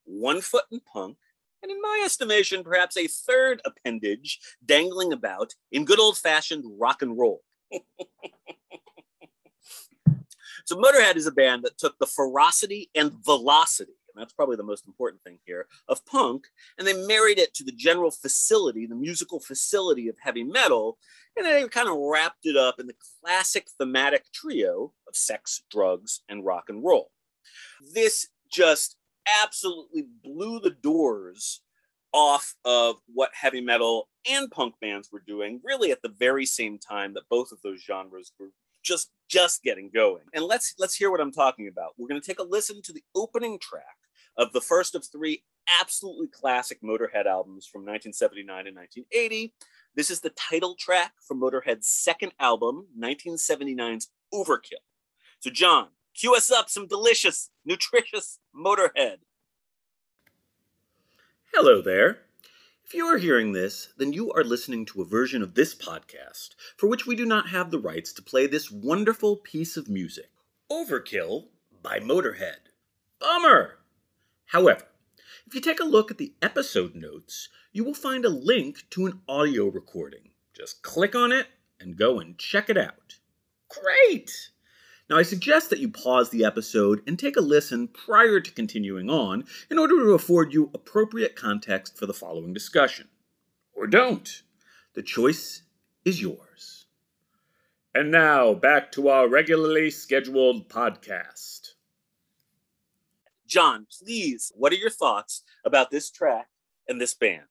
one 0.05 0.41
foot 0.41 0.63
in 0.71 0.79
punk, 0.79 1.17
and 1.61 1.71
in 1.71 1.81
my 1.81 2.03
estimation, 2.05 2.63
perhaps 2.63 2.95
a 2.95 3.07
third 3.07 3.61
appendage 3.65 4.39
dangling 4.65 5.11
about 5.11 5.55
in 5.71 5.83
good 5.83 5.99
old 5.99 6.17
fashioned 6.17 6.63
rock 6.79 7.01
and 7.01 7.17
roll. 7.17 7.41
so, 10.65 10.75
Motorhead 10.75 11.15
is 11.15 11.27
a 11.27 11.31
band 11.31 11.63
that 11.63 11.77
took 11.77 11.97
the 11.97 12.05
ferocity 12.05 12.89
and 12.95 13.11
velocity 13.25 13.95
and 14.15 14.21
that's 14.21 14.33
probably 14.33 14.55
the 14.55 14.63
most 14.63 14.87
important 14.87 15.21
thing 15.23 15.39
here, 15.45 15.67
of 15.87 16.05
punk, 16.05 16.47
and 16.77 16.87
they 16.87 17.05
married 17.05 17.39
it 17.39 17.53
to 17.55 17.63
the 17.63 17.71
general 17.71 18.11
facility, 18.11 18.85
the 18.85 18.95
musical 18.95 19.39
facility 19.39 20.07
of 20.07 20.15
heavy 20.21 20.43
metal, 20.43 20.97
and 21.35 21.45
they 21.45 21.67
kind 21.67 21.89
of 21.89 21.97
wrapped 21.97 22.45
it 22.45 22.55
up 22.55 22.79
in 22.79 22.87
the 22.87 22.95
classic 23.21 23.67
thematic 23.77 24.31
trio 24.31 24.93
of 25.07 25.15
sex, 25.15 25.63
drugs, 25.69 26.21
and 26.29 26.45
rock 26.45 26.65
and 26.69 26.83
roll. 26.83 27.11
This 27.93 28.27
just 28.49 28.95
absolutely 29.43 30.05
blew 30.23 30.59
the 30.59 30.69
doors 30.69 31.61
off 32.13 32.55
of 32.63 32.95
what 33.13 33.31
heavy 33.33 33.59
metal 33.59 34.07
and 34.29 34.49
punk 34.49 34.75
bands 34.79 35.09
were 35.11 35.23
doing 35.27 35.59
really 35.63 35.91
at 35.91 36.01
the 36.01 36.13
very 36.17 36.45
same 36.45 36.77
time 36.77 37.13
that 37.13 37.27
both 37.29 37.51
of 37.51 37.61
those 37.61 37.81
genres 37.81 38.31
were 38.39 38.51
just 38.83 39.09
just 39.27 39.63
getting 39.63 39.89
going 39.93 40.23
and 40.33 40.45
let's 40.45 40.75
let's 40.79 40.95
hear 40.95 41.11
what 41.11 41.19
i'm 41.19 41.31
talking 41.31 41.67
about 41.67 41.93
we're 41.97 42.07
going 42.07 42.21
to 42.21 42.25
take 42.25 42.39
a 42.39 42.43
listen 42.43 42.81
to 42.81 42.93
the 42.93 43.03
opening 43.15 43.59
track 43.59 43.97
of 44.37 44.51
the 44.53 44.61
first 44.61 44.95
of 44.95 45.05
three 45.05 45.43
absolutely 45.81 46.27
classic 46.27 46.81
motorhead 46.81 47.25
albums 47.25 47.65
from 47.65 47.81
1979 47.81 48.67
and 48.67 48.75
1980 48.75 49.53
this 49.95 50.11
is 50.11 50.19
the 50.19 50.31
title 50.31 50.75
track 50.75 51.13
from 51.25 51.39
Motorhead's 51.39 51.87
second 51.87 52.33
album, 52.37 52.87
1979's 52.99 54.09
Overkill. 54.33 54.83
So, 55.39 55.49
John, 55.49 55.87
cue 56.13 56.35
us 56.35 56.51
up 56.51 56.69
some 56.69 56.85
delicious, 56.85 57.49
nutritious 57.63 58.39
Motorhead. 58.53 59.19
Hello 61.53 61.81
there. 61.81 62.19
If 62.83 62.93
you 62.93 63.05
are 63.05 63.17
hearing 63.17 63.53
this, 63.53 63.93
then 63.97 64.11
you 64.11 64.33
are 64.33 64.43
listening 64.43 64.85
to 64.87 65.01
a 65.01 65.05
version 65.05 65.41
of 65.41 65.55
this 65.55 65.73
podcast 65.73 66.49
for 66.75 66.87
which 66.87 67.07
we 67.07 67.15
do 67.15 67.25
not 67.25 67.47
have 67.47 67.71
the 67.71 67.79
rights 67.79 68.11
to 68.13 68.21
play 68.21 68.47
this 68.47 68.69
wonderful 68.69 69.37
piece 69.37 69.77
of 69.77 69.87
music 69.87 70.29
Overkill 70.69 71.45
by 71.81 71.99
Motorhead. 71.99 72.67
Bummer! 73.19 73.77
However, 74.47 74.85
if 75.47 75.53
you 75.53 75.61
take 75.61 75.79
a 75.79 75.85
look 75.85 76.11
at 76.11 76.17
the 76.17 76.33
episode 76.41 76.95
notes, 76.95 77.49
you 77.71 77.83
will 77.83 77.93
find 77.93 78.25
a 78.25 78.29
link 78.29 78.83
to 78.91 79.05
an 79.05 79.21
audio 79.27 79.67
recording. 79.67 80.31
Just 80.55 80.81
click 80.81 81.15
on 81.15 81.31
it 81.31 81.47
and 81.79 81.97
go 81.97 82.19
and 82.19 82.37
check 82.37 82.69
it 82.69 82.77
out. 82.77 83.19
Great! 83.69 84.49
Now, 85.09 85.17
I 85.17 85.23
suggest 85.23 85.69
that 85.69 85.79
you 85.79 85.89
pause 85.89 86.29
the 86.29 86.43
episode 86.43 87.01
and 87.05 87.19
take 87.19 87.37
a 87.37 87.41
listen 87.41 87.87
prior 87.87 88.39
to 88.39 88.51
continuing 88.51 89.09
on 89.09 89.43
in 89.69 89.77
order 89.77 89.95
to 89.97 90.13
afford 90.13 90.53
you 90.53 90.71
appropriate 90.73 91.35
context 91.35 91.97
for 91.97 92.07
the 92.07 92.13
following 92.13 92.53
discussion. 92.53 93.07
Or 93.73 93.85
don't. 93.85 94.41
The 94.93 95.03
choice 95.03 95.61
is 96.05 96.21
yours. 96.21 96.85
And 97.93 98.11
now, 98.11 98.53
back 98.53 98.91
to 98.93 99.09
our 99.09 99.27
regularly 99.27 99.91
scheduled 99.91 100.69
podcast. 100.69 101.64
John, 103.47 103.87
please, 103.99 104.51
what 104.55 104.71
are 104.71 104.77
your 104.77 104.89
thoughts 104.89 105.43
about 105.65 105.91
this 105.91 106.09
track 106.09 106.47
and 106.87 106.99
this 106.99 107.13
band? 107.13 107.45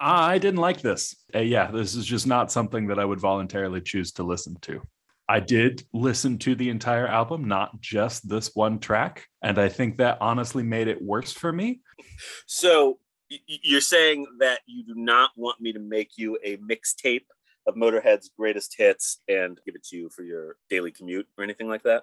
I 0.00 0.38
didn't 0.38 0.60
like 0.60 0.80
this. 0.80 1.14
Uh, 1.34 1.40
yeah, 1.40 1.70
this 1.70 1.94
is 1.94 2.04
just 2.04 2.26
not 2.26 2.50
something 2.50 2.88
that 2.88 2.98
I 2.98 3.04
would 3.04 3.20
voluntarily 3.20 3.80
choose 3.80 4.12
to 4.12 4.24
listen 4.24 4.56
to. 4.62 4.82
I 5.28 5.40
did 5.40 5.84
listen 5.92 6.38
to 6.38 6.54
the 6.54 6.68
entire 6.68 7.06
album, 7.06 7.46
not 7.46 7.80
just 7.80 8.28
this 8.28 8.50
one 8.54 8.80
track. 8.80 9.28
And 9.42 9.58
I 9.58 9.68
think 9.68 9.98
that 9.98 10.18
honestly 10.20 10.64
made 10.64 10.88
it 10.88 11.00
worse 11.00 11.32
for 11.32 11.52
me. 11.52 11.80
So 12.46 12.98
you're 13.46 13.80
saying 13.80 14.26
that 14.40 14.60
you 14.66 14.84
do 14.84 14.94
not 14.94 15.30
want 15.36 15.60
me 15.60 15.72
to 15.72 15.78
make 15.78 16.18
you 16.18 16.38
a 16.44 16.56
mixtape 16.58 17.24
of 17.66 17.76
Motorhead's 17.76 18.30
greatest 18.36 18.74
hits 18.76 19.20
and 19.28 19.58
give 19.64 19.74
it 19.74 19.84
to 19.84 19.96
you 19.96 20.10
for 20.10 20.22
your 20.22 20.56
daily 20.68 20.90
commute 20.90 21.28
or 21.38 21.44
anything 21.44 21.68
like 21.68 21.84
that? 21.84 22.02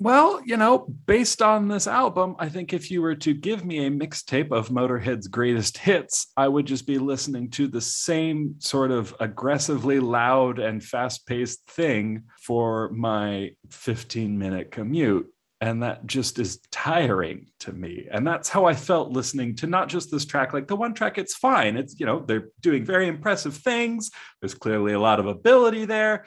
Well, 0.00 0.42
you 0.44 0.56
know, 0.56 0.86
based 1.06 1.40
on 1.40 1.68
this 1.68 1.86
album, 1.86 2.34
I 2.40 2.48
think 2.48 2.72
if 2.72 2.90
you 2.90 3.00
were 3.00 3.14
to 3.14 3.32
give 3.32 3.64
me 3.64 3.86
a 3.86 3.90
mixtape 3.90 4.50
of 4.50 4.68
Motorhead's 4.68 5.28
greatest 5.28 5.78
hits, 5.78 6.32
I 6.36 6.48
would 6.48 6.66
just 6.66 6.84
be 6.86 6.98
listening 6.98 7.50
to 7.50 7.68
the 7.68 7.80
same 7.80 8.56
sort 8.58 8.90
of 8.90 9.14
aggressively 9.20 10.00
loud 10.00 10.58
and 10.58 10.82
fast 10.82 11.26
paced 11.28 11.64
thing 11.70 12.24
for 12.42 12.90
my 12.90 13.52
15 13.70 14.36
minute 14.36 14.72
commute. 14.72 15.30
And 15.60 15.84
that 15.84 16.04
just 16.06 16.40
is 16.40 16.58
tiring 16.72 17.46
to 17.60 17.72
me. 17.72 18.08
And 18.10 18.26
that's 18.26 18.48
how 18.48 18.66
I 18.66 18.74
felt 18.74 19.12
listening 19.12 19.54
to 19.56 19.66
not 19.68 19.88
just 19.88 20.10
this 20.10 20.26
track, 20.26 20.52
like 20.52 20.66
the 20.66 20.76
one 20.76 20.92
track, 20.92 21.16
it's 21.16 21.36
fine. 21.36 21.76
It's, 21.76 21.98
you 21.98 22.04
know, 22.04 22.20
they're 22.20 22.48
doing 22.60 22.84
very 22.84 23.06
impressive 23.06 23.56
things. 23.56 24.10
There's 24.40 24.54
clearly 24.54 24.92
a 24.92 25.00
lot 25.00 25.20
of 25.20 25.26
ability 25.26 25.86
there 25.86 26.26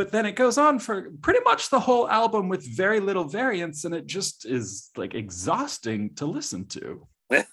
but 0.00 0.12
then 0.12 0.24
it 0.24 0.34
goes 0.34 0.56
on 0.56 0.78
for 0.78 1.10
pretty 1.20 1.40
much 1.44 1.68
the 1.68 1.78
whole 1.78 2.08
album 2.08 2.48
with 2.48 2.66
very 2.74 3.00
little 3.00 3.24
variance 3.24 3.84
and 3.84 3.94
it 3.94 4.06
just 4.06 4.46
is 4.46 4.88
like 4.96 5.14
exhausting 5.14 6.14
to 6.14 6.24
listen 6.24 6.66
to. 6.66 7.06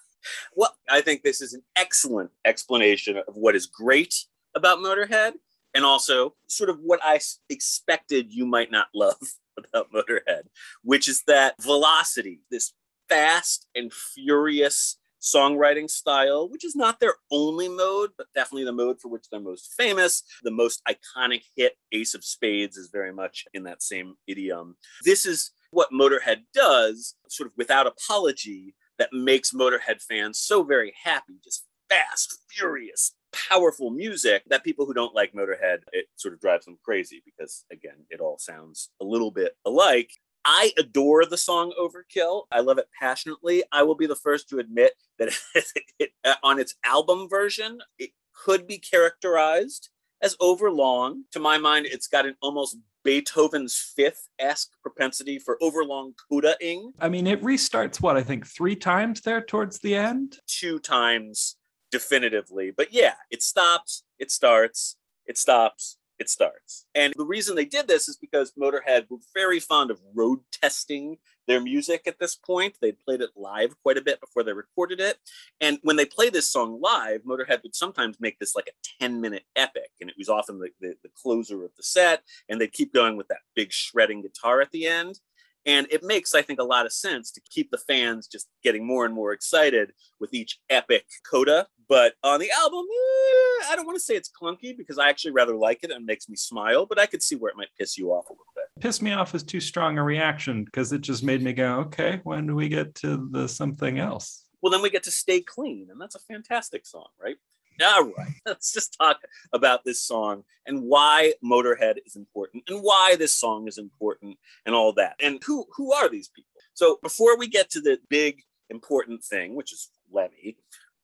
Well 0.56 0.74
i 0.90 1.00
think 1.00 1.22
this 1.22 1.40
is 1.40 1.52
an 1.54 1.62
excellent 1.76 2.30
explanation 2.44 3.18
of 3.18 3.36
what 3.36 3.54
is 3.54 3.66
great 3.66 4.14
about 4.56 4.78
motorhead 4.78 5.34
and 5.74 5.84
also 5.84 6.34
sort 6.48 6.70
of 6.70 6.80
what 6.80 7.00
i 7.04 7.20
expected 7.48 8.32
you 8.32 8.44
might 8.44 8.72
not 8.72 8.88
love 8.94 9.20
about 9.58 9.92
motorhead 9.92 10.42
which 10.82 11.06
is 11.06 11.22
that 11.28 11.54
velocity 11.62 12.40
this 12.50 12.72
fast 13.08 13.68
and 13.76 13.92
furious 13.92 14.97
songwriting 15.20 15.90
style, 15.90 16.48
which 16.48 16.64
is 16.64 16.76
not 16.76 17.00
their 17.00 17.14
only 17.30 17.68
mode, 17.68 18.10
but 18.16 18.26
definitely 18.34 18.64
the 18.64 18.72
mode 18.72 19.00
for 19.00 19.08
which 19.08 19.28
they're 19.30 19.40
most 19.40 19.74
famous. 19.76 20.22
The 20.42 20.50
most 20.50 20.82
iconic 20.88 21.42
hit, 21.56 21.76
Ace 21.92 22.14
of 22.14 22.24
Spades, 22.24 22.76
is 22.76 22.90
very 22.92 23.12
much 23.12 23.44
in 23.54 23.64
that 23.64 23.82
same 23.82 24.14
idiom. 24.26 24.76
This 25.04 25.26
is 25.26 25.50
what 25.70 25.92
Motorhead 25.92 26.42
does, 26.54 27.14
sort 27.28 27.48
of 27.48 27.52
without 27.56 27.86
apology, 27.86 28.74
that 28.98 29.12
makes 29.12 29.52
Motorhead 29.52 30.02
fans 30.02 30.38
so 30.38 30.62
very 30.62 30.92
happy. 31.04 31.34
Just 31.44 31.66
fast, 31.88 32.44
furious, 32.50 33.14
powerful 33.32 33.90
music 33.90 34.42
that 34.48 34.64
people 34.64 34.86
who 34.86 34.94
don't 34.94 35.14
like 35.14 35.32
Motorhead, 35.32 35.78
it 35.92 36.06
sort 36.16 36.34
of 36.34 36.40
drives 36.40 36.64
them 36.64 36.78
crazy 36.82 37.22
because, 37.24 37.64
again, 37.72 38.04
it 38.10 38.20
all 38.20 38.38
sounds 38.38 38.90
a 39.00 39.04
little 39.04 39.30
bit 39.30 39.56
alike. 39.64 40.10
I 40.50 40.72
adore 40.78 41.26
the 41.26 41.36
song 41.36 41.74
Overkill. 41.78 42.44
I 42.50 42.60
love 42.60 42.78
it 42.78 42.88
passionately. 42.98 43.64
I 43.70 43.82
will 43.82 43.94
be 43.94 44.06
the 44.06 44.16
first 44.16 44.48
to 44.48 44.58
admit 44.58 44.92
that 45.18 45.28
it, 45.98 46.12
on 46.42 46.58
its 46.58 46.74
album 46.86 47.28
version, 47.28 47.80
it 47.98 48.12
could 48.32 48.66
be 48.66 48.78
characterized 48.78 49.90
as 50.22 50.36
overlong. 50.40 51.24
To 51.32 51.38
my 51.38 51.58
mind, 51.58 51.84
it's 51.84 52.06
got 52.06 52.24
an 52.24 52.34
almost 52.40 52.78
Beethoven's 53.04 53.76
fifth 53.94 54.30
esque 54.38 54.70
propensity 54.80 55.38
for 55.38 55.58
overlong 55.60 56.14
coda-ing. 56.30 56.94
I 56.98 57.10
mean, 57.10 57.26
it 57.26 57.42
restarts 57.42 58.00
what 58.00 58.16
I 58.16 58.22
think 58.22 58.46
three 58.46 58.74
times 58.74 59.20
there 59.20 59.42
towards 59.42 59.80
the 59.80 59.94
end. 59.94 60.38
Two 60.46 60.78
times 60.78 61.56
definitively, 61.90 62.70
but 62.70 62.90
yeah, 62.90 63.14
it 63.30 63.42
stops, 63.42 64.02
it 64.18 64.30
starts, 64.30 64.96
it 65.26 65.36
stops, 65.36 65.98
it 66.18 66.28
starts. 66.28 66.86
And 66.94 67.14
the 67.16 67.24
reason 67.24 67.54
they 67.54 67.64
did 67.64 67.88
this 67.88 68.08
is 68.08 68.16
because 68.16 68.52
Motorhead 68.60 69.06
were 69.08 69.18
very 69.34 69.60
fond 69.60 69.90
of 69.90 70.00
road 70.14 70.40
testing 70.50 71.18
their 71.46 71.60
music 71.60 72.02
at 72.06 72.18
this 72.18 72.34
point. 72.34 72.76
They'd 72.80 72.98
played 72.98 73.20
it 73.20 73.30
live 73.36 73.74
quite 73.82 73.96
a 73.96 74.02
bit 74.02 74.20
before 74.20 74.42
they 74.42 74.52
recorded 74.52 75.00
it. 75.00 75.18
And 75.60 75.78
when 75.82 75.96
they 75.96 76.04
play 76.04 76.28
this 76.28 76.48
song 76.48 76.80
live, 76.80 77.22
Motorhead 77.22 77.62
would 77.62 77.74
sometimes 77.74 78.18
make 78.20 78.38
this 78.38 78.54
like 78.54 78.68
a 78.68 79.04
10 79.04 79.20
minute 79.20 79.44
epic. 79.56 79.90
And 80.00 80.10
it 80.10 80.16
was 80.18 80.28
often 80.28 80.58
the, 80.58 80.70
the, 80.80 80.94
the 81.02 81.10
closer 81.20 81.64
of 81.64 81.70
the 81.76 81.82
set. 81.82 82.22
And 82.48 82.60
they'd 82.60 82.72
keep 82.72 82.92
going 82.92 83.16
with 83.16 83.28
that 83.28 83.38
big 83.54 83.72
shredding 83.72 84.22
guitar 84.22 84.60
at 84.60 84.70
the 84.70 84.86
end. 84.86 85.20
And 85.66 85.86
it 85.90 86.02
makes, 86.02 86.34
I 86.34 86.42
think, 86.42 86.60
a 86.60 86.64
lot 86.64 86.86
of 86.86 86.92
sense 86.92 87.30
to 87.32 87.40
keep 87.50 87.70
the 87.70 87.78
fans 87.78 88.26
just 88.26 88.48
getting 88.62 88.86
more 88.86 89.04
and 89.04 89.14
more 89.14 89.32
excited 89.32 89.92
with 90.18 90.32
each 90.32 90.58
epic 90.70 91.04
coda. 91.30 91.66
But 91.88 92.14
on 92.22 92.40
the 92.40 92.50
album, 92.50 92.84
eh, 92.84 93.64
I 93.70 93.72
don't 93.74 93.86
want 93.86 93.96
to 93.96 94.04
say 94.04 94.14
it's 94.14 94.30
clunky 94.30 94.76
because 94.76 94.98
I 94.98 95.08
actually 95.08 95.32
rather 95.32 95.56
like 95.56 95.80
it 95.82 95.90
and 95.90 96.02
it 96.02 96.06
makes 96.06 96.28
me 96.28 96.36
smile, 96.36 96.86
but 96.86 96.98
I 96.98 97.06
could 97.06 97.22
see 97.22 97.36
where 97.36 97.50
it 97.50 97.56
might 97.56 97.68
piss 97.78 97.96
you 97.96 98.10
off 98.10 98.28
a 98.28 98.32
little 98.32 98.44
bit. 98.54 98.82
Piss 98.82 99.00
me 99.00 99.12
off 99.12 99.34
is 99.34 99.42
too 99.42 99.60
strong 99.60 99.98
a 99.98 100.02
reaction 100.02 100.64
because 100.64 100.92
it 100.92 101.00
just 101.00 101.22
made 101.22 101.42
me 101.42 101.52
go, 101.52 101.80
okay, 101.80 102.20
when 102.24 102.46
do 102.46 102.54
we 102.54 102.68
get 102.68 102.94
to 102.96 103.28
the 103.30 103.48
something 103.48 103.98
else? 103.98 104.44
Well, 104.60 104.70
then 104.70 104.82
we 104.82 104.90
get 104.90 105.04
to 105.04 105.10
Stay 105.10 105.40
Clean, 105.40 105.88
and 105.90 106.00
that's 106.00 106.16
a 106.16 106.20
fantastic 106.20 106.84
song, 106.84 107.08
right? 107.22 107.36
All 107.84 108.12
right, 108.16 108.34
let's 108.46 108.72
just 108.72 108.96
talk 109.00 109.20
about 109.52 109.84
this 109.84 110.02
song 110.02 110.44
and 110.66 110.82
why 110.82 111.34
Motorhead 111.44 111.96
is 112.04 112.16
important 112.16 112.64
and 112.68 112.80
why 112.80 113.16
this 113.18 113.34
song 113.34 113.68
is 113.68 113.78
important 113.78 114.36
and 114.66 114.74
all 114.74 114.92
that. 114.94 115.14
And 115.20 115.42
who 115.44 115.66
who 115.76 115.92
are 115.92 116.08
these 116.08 116.28
people? 116.28 116.50
So 116.74 116.98
before 117.02 117.38
we 117.38 117.48
get 117.48 117.70
to 117.70 117.80
the 117.80 117.98
big 118.08 118.42
important 118.70 119.22
thing, 119.22 119.54
which 119.54 119.72
is 119.72 119.90
Lemmy, 120.10 120.56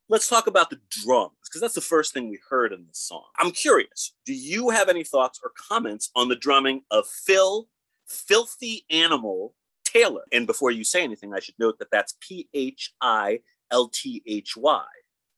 let's 0.09 0.29
talk 0.29 0.47
about 0.47 0.71
the 0.71 0.81
drums 0.91 1.37
because 1.45 1.61
that's 1.61 1.75
the 1.75 1.81
first 1.81 2.13
thing 2.13 2.29
we 2.29 2.41
heard 2.49 2.73
in 2.73 2.87
this 2.87 3.01
song. 3.01 3.25
I'm 3.39 3.53
curious, 3.53 4.15
do 4.27 4.35
you 4.35 4.71
have 4.71 4.89
any 4.89 5.05
thoughts 5.05 5.41
or 5.43 5.53
comments 5.57 6.11
on 6.15 6.29
the 6.29 6.37
drumming 6.37 6.83
of 6.91 7.07
Phil 7.07 7.69
Filthy 8.09 8.85
Animal 8.91 9.55
Taylor? 9.85 10.25
And 10.33 10.47
before 10.47 10.73
you 10.73 10.85
say 10.85 11.05
anything, 11.05 11.33
I 11.35 11.41
should 11.41 11.57
note 11.59 11.79
that 11.79 11.91
that's 11.93 12.15
P 12.21 12.49
H 12.53 12.93
I 13.01 13.41
L 13.71 13.89
T 13.89 14.23
H 14.27 14.57
Y, 14.57 14.85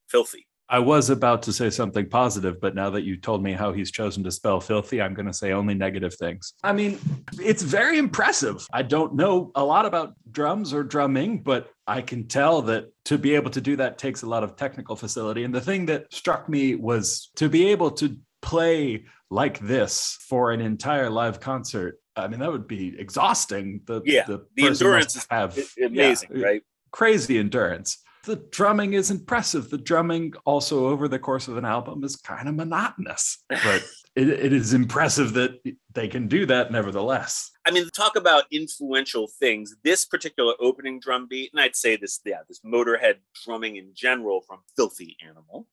filthy. 0.08 0.46
I 0.68 0.80
was 0.80 1.10
about 1.10 1.42
to 1.44 1.52
say 1.52 1.70
something 1.70 2.08
positive, 2.08 2.60
but 2.60 2.74
now 2.74 2.90
that 2.90 3.02
you 3.02 3.16
told 3.16 3.42
me 3.42 3.52
how 3.52 3.72
he's 3.72 3.92
chosen 3.92 4.24
to 4.24 4.32
spell 4.32 4.60
filthy, 4.60 5.00
I'm 5.00 5.14
going 5.14 5.26
to 5.26 5.32
say 5.32 5.52
only 5.52 5.74
negative 5.74 6.14
things. 6.14 6.54
I 6.64 6.72
mean, 6.72 6.98
it's 7.40 7.62
very 7.62 7.98
impressive. 7.98 8.66
I 8.72 8.82
don't 8.82 9.14
know 9.14 9.52
a 9.54 9.64
lot 9.64 9.86
about 9.86 10.14
drums 10.30 10.74
or 10.74 10.82
drumming, 10.82 11.42
but 11.42 11.70
I 11.86 12.02
can 12.02 12.26
tell 12.26 12.62
that 12.62 12.86
to 13.04 13.16
be 13.16 13.36
able 13.36 13.50
to 13.50 13.60
do 13.60 13.76
that 13.76 13.98
takes 13.98 14.22
a 14.22 14.26
lot 14.26 14.42
of 14.42 14.56
technical 14.56 14.96
facility. 14.96 15.44
And 15.44 15.54
the 15.54 15.60
thing 15.60 15.86
that 15.86 16.12
struck 16.12 16.48
me 16.48 16.74
was 16.74 17.30
to 17.36 17.48
be 17.48 17.68
able 17.68 17.92
to 17.92 18.16
play 18.42 19.04
like 19.30 19.60
this 19.60 20.18
for 20.28 20.50
an 20.50 20.60
entire 20.60 21.10
live 21.10 21.38
concert. 21.38 22.00
I 22.16 22.26
mean, 22.26 22.40
that 22.40 22.50
would 22.50 22.66
be 22.66 22.98
exhausting. 22.98 23.82
The, 23.84 24.02
yeah, 24.04 24.24
the, 24.24 24.46
the 24.56 24.66
endurance 24.66 25.14
is 25.14 25.26
have, 25.30 25.56
amazing, 25.80 26.30
yeah, 26.34 26.44
right? 26.44 26.62
Crazy 26.90 27.38
endurance 27.38 27.98
the 28.26 28.36
drumming 28.50 28.92
is 28.92 29.10
impressive. 29.10 29.70
The 29.70 29.78
drumming 29.78 30.34
also 30.44 30.88
over 30.88 31.08
the 31.08 31.18
course 31.18 31.48
of 31.48 31.56
an 31.56 31.64
album 31.64 32.04
is 32.04 32.16
kind 32.16 32.48
of 32.48 32.54
monotonous, 32.54 33.38
but 33.48 33.82
it, 34.14 34.28
it 34.28 34.52
is 34.52 34.74
impressive 34.74 35.32
that 35.34 35.60
they 35.94 36.08
can 36.08 36.28
do 36.28 36.44
that 36.46 36.70
nevertheless. 36.70 37.50
I 37.66 37.70
mean, 37.70 37.88
talk 37.90 38.16
about 38.16 38.44
influential 38.50 39.28
things. 39.38 39.74
This 39.84 40.04
particular 40.04 40.54
opening 40.60 41.00
drum 41.00 41.26
beat, 41.28 41.52
and 41.52 41.60
I'd 41.60 41.76
say 41.76 41.96
this, 41.96 42.20
yeah, 42.24 42.40
this 42.48 42.60
Motorhead 42.60 43.14
drumming 43.44 43.76
in 43.76 43.92
general 43.94 44.42
from 44.42 44.58
Filthy 44.76 45.16
Animal, 45.26 45.66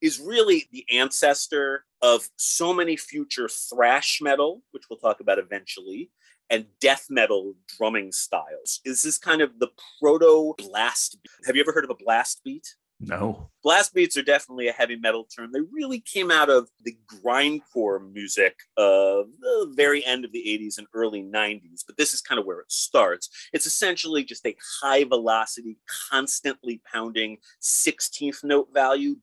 is 0.00 0.20
really 0.20 0.68
the 0.72 0.84
ancestor 0.92 1.84
of 2.02 2.28
so 2.36 2.72
many 2.72 2.96
future 2.96 3.48
thrash 3.48 4.20
metal, 4.22 4.62
which 4.70 4.84
we'll 4.88 4.98
talk 4.98 5.20
about 5.20 5.38
eventually, 5.38 6.10
and 6.50 6.66
death 6.80 7.06
metal 7.10 7.54
drumming 7.76 8.12
styles. 8.12 8.80
This 8.84 8.98
is 8.98 9.02
this 9.02 9.18
kind 9.18 9.42
of 9.42 9.58
the 9.58 9.68
proto 10.00 10.54
blast? 10.58 11.18
Beat. 11.22 11.30
Have 11.46 11.56
you 11.56 11.62
ever 11.62 11.72
heard 11.72 11.84
of 11.84 11.90
a 11.90 11.94
blast 11.94 12.42
beat? 12.44 12.66
No. 13.00 13.48
Blast 13.62 13.94
beats 13.94 14.16
are 14.16 14.22
definitely 14.22 14.66
a 14.66 14.72
heavy 14.72 14.96
metal 14.96 15.24
term. 15.24 15.52
They 15.52 15.60
really 15.72 16.00
came 16.00 16.32
out 16.32 16.50
of 16.50 16.68
the 16.82 16.96
grindcore 17.06 18.12
music 18.12 18.56
of 18.76 19.26
the 19.38 19.72
very 19.76 20.04
end 20.04 20.24
of 20.24 20.32
the 20.32 20.42
80s 20.44 20.78
and 20.78 20.88
early 20.94 21.22
90s, 21.22 21.84
but 21.86 21.96
this 21.96 22.12
is 22.12 22.20
kind 22.20 22.40
of 22.40 22.46
where 22.46 22.58
it 22.58 22.72
starts. 22.72 23.28
It's 23.52 23.66
essentially 23.66 24.24
just 24.24 24.44
a 24.46 24.56
high 24.82 25.04
velocity, 25.04 25.78
constantly 26.10 26.82
pounding 26.92 27.38
16th 27.62 28.42
note 28.42 28.70
value 28.74 29.14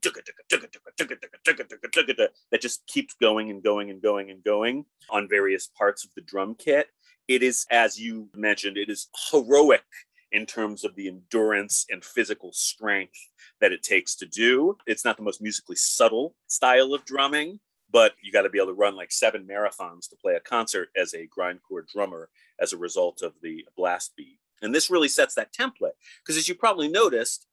that 2.52 2.62
just 2.62 2.88
keeps 2.88 3.14
going 3.16 3.50
and 3.50 3.62
going 3.62 3.90
and 3.90 4.02
going 4.02 4.32
and 4.32 4.42
going 4.42 4.86
on 5.10 5.28
various 5.28 5.68
parts 5.68 6.06
of 6.06 6.12
the 6.16 6.22
drum 6.22 6.56
kit. 6.58 6.88
It 7.28 7.42
is, 7.42 7.66
as 7.72 8.00
you 8.00 8.30
mentioned, 8.36 8.78
it 8.78 8.90
is 8.90 9.08
heroic 9.32 9.84
in 10.32 10.46
terms 10.46 10.84
of 10.84 10.96
the 10.96 11.08
endurance 11.08 11.86
and 11.90 12.04
physical 12.04 12.52
strength 12.54 13.18
that 13.62 13.72
it 13.72 13.84
takes 13.84 14.16
to 14.16 14.26
do. 14.26 14.78
It's 14.86 15.06
not 15.06 15.18
the 15.18 15.24
most 15.24 15.42
musically 15.42 15.76
subtle 15.76 16.36
style 16.48 16.94
of 16.94 17.06
drumming, 17.06 17.60
but 17.92 18.14
you 18.22 18.32
got 18.32 18.42
to 18.42 18.50
be 18.50 18.58
able 18.58 18.68
to 18.68 18.74
run 18.74 18.96
like 18.96 19.12
seven 19.12 19.48
marathons 19.48 20.10
to 20.10 20.16
play 20.22 20.34
a 20.36 20.40
concert 20.40 20.90
as 20.98 21.14
a 21.14 21.28
grindcore 21.28 21.88
drummer 21.92 22.30
as 22.60 22.74
a 22.74 22.78
result 22.78 23.22
of 23.22 23.34
the 23.42 23.66
blast 23.78 24.16
beat. 24.16 24.40
And 24.62 24.74
this 24.74 24.90
really 24.90 25.08
sets 25.08 25.36
that 25.36 25.54
template 25.54 25.96
because 26.24 26.38
as 26.38 26.48
you 26.48 26.56
probably 26.56 26.88
noticed, 26.88 27.48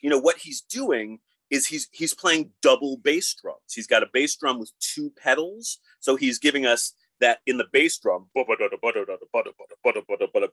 you 0.00 0.10
know 0.10 0.18
what 0.18 0.38
he's 0.38 0.60
doing 0.60 1.20
is 1.50 1.66
he's 1.66 1.88
he's 1.92 2.14
playing 2.14 2.50
double 2.62 2.96
bass 2.96 3.34
drums. 3.40 3.72
He's 3.72 3.86
got 3.86 4.02
a 4.02 4.08
bass 4.12 4.34
drum 4.36 4.58
with 4.58 4.72
two 4.80 5.12
pedals, 5.22 5.78
so 6.00 6.16
he's 6.16 6.38
giving 6.38 6.66
us 6.66 6.94
that 7.22 7.38
in 7.46 7.56
the 7.56 7.66
bass 7.72 7.98
drum, 7.98 8.26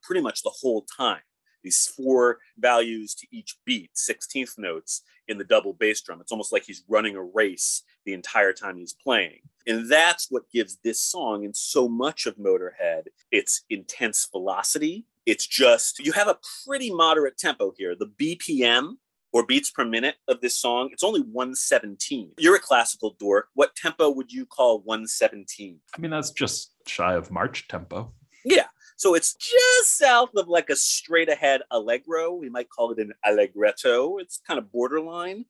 pretty 0.01 0.21
much 0.21 0.43
the 0.43 0.49
whole 0.49 0.85
time. 0.97 1.21
These 1.63 1.87
four 1.87 2.37
values 2.57 3.13
to 3.15 3.27
each 3.31 3.57
beat, 3.65 3.91
16th 3.95 4.57
notes 4.57 5.01
in 5.27 5.37
the 5.37 5.43
double 5.43 5.73
bass 5.73 6.01
drum. 6.01 6.21
It's 6.21 6.31
almost 6.31 6.53
like 6.53 6.63
he's 6.63 6.83
running 6.87 7.15
a 7.15 7.23
race 7.23 7.83
the 8.05 8.13
entire 8.13 8.53
time 8.53 8.77
he's 8.77 8.93
playing. 8.93 9.39
And 9.67 9.91
that's 9.91 10.27
what 10.31 10.49
gives 10.51 10.77
this 10.77 11.01
song 11.01 11.43
and 11.43 11.55
so 11.55 11.89
much 11.89 12.25
of 12.25 12.37
Motorhead 12.37 13.07
its 13.31 13.63
intense 13.69 14.27
velocity. 14.31 15.05
It's 15.25 15.45
just, 15.45 15.99
you 15.99 16.13
have 16.13 16.29
a 16.29 16.39
pretty 16.65 16.93
moderate 16.93 17.37
tempo 17.37 17.73
here. 17.77 17.93
The 17.95 18.07
BPM 18.07 18.93
or 19.31 19.45
beats 19.45 19.69
per 19.69 19.85
minute 19.85 20.15
of 20.27 20.41
this 20.41 20.57
song, 20.57 20.89
it's 20.91 21.03
only 21.03 21.21
117. 21.21 22.33
You're 22.37 22.55
a 22.55 22.59
classical 22.59 23.15
dork. 23.19 23.47
What 23.53 23.75
tempo 23.75 24.09
would 24.09 24.31
you 24.31 24.45
call 24.45 24.79
117? 24.81 25.79
I 25.95 26.01
mean, 26.01 26.11
that's 26.11 26.31
just 26.31 26.73
shy 26.87 27.13
of 27.13 27.31
march 27.31 27.67
tempo. 27.67 28.11
Yeah. 28.43 28.67
So 28.97 29.15
it's 29.15 29.33
just 29.33 29.97
south 29.97 30.31
of 30.35 30.47
like 30.47 30.69
a 30.69 30.75
straight 30.75 31.29
ahead 31.29 31.61
allegro. 31.71 32.33
We 32.33 32.49
might 32.49 32.69
call 32.69 32.91
it 32.91 32.99
an 32.99 33.13
allegretto. 33.25 34.17
It's 34.17 34.41
kind 34.45 34.57
of 34.57 34.71
borderline. 34.71 35.45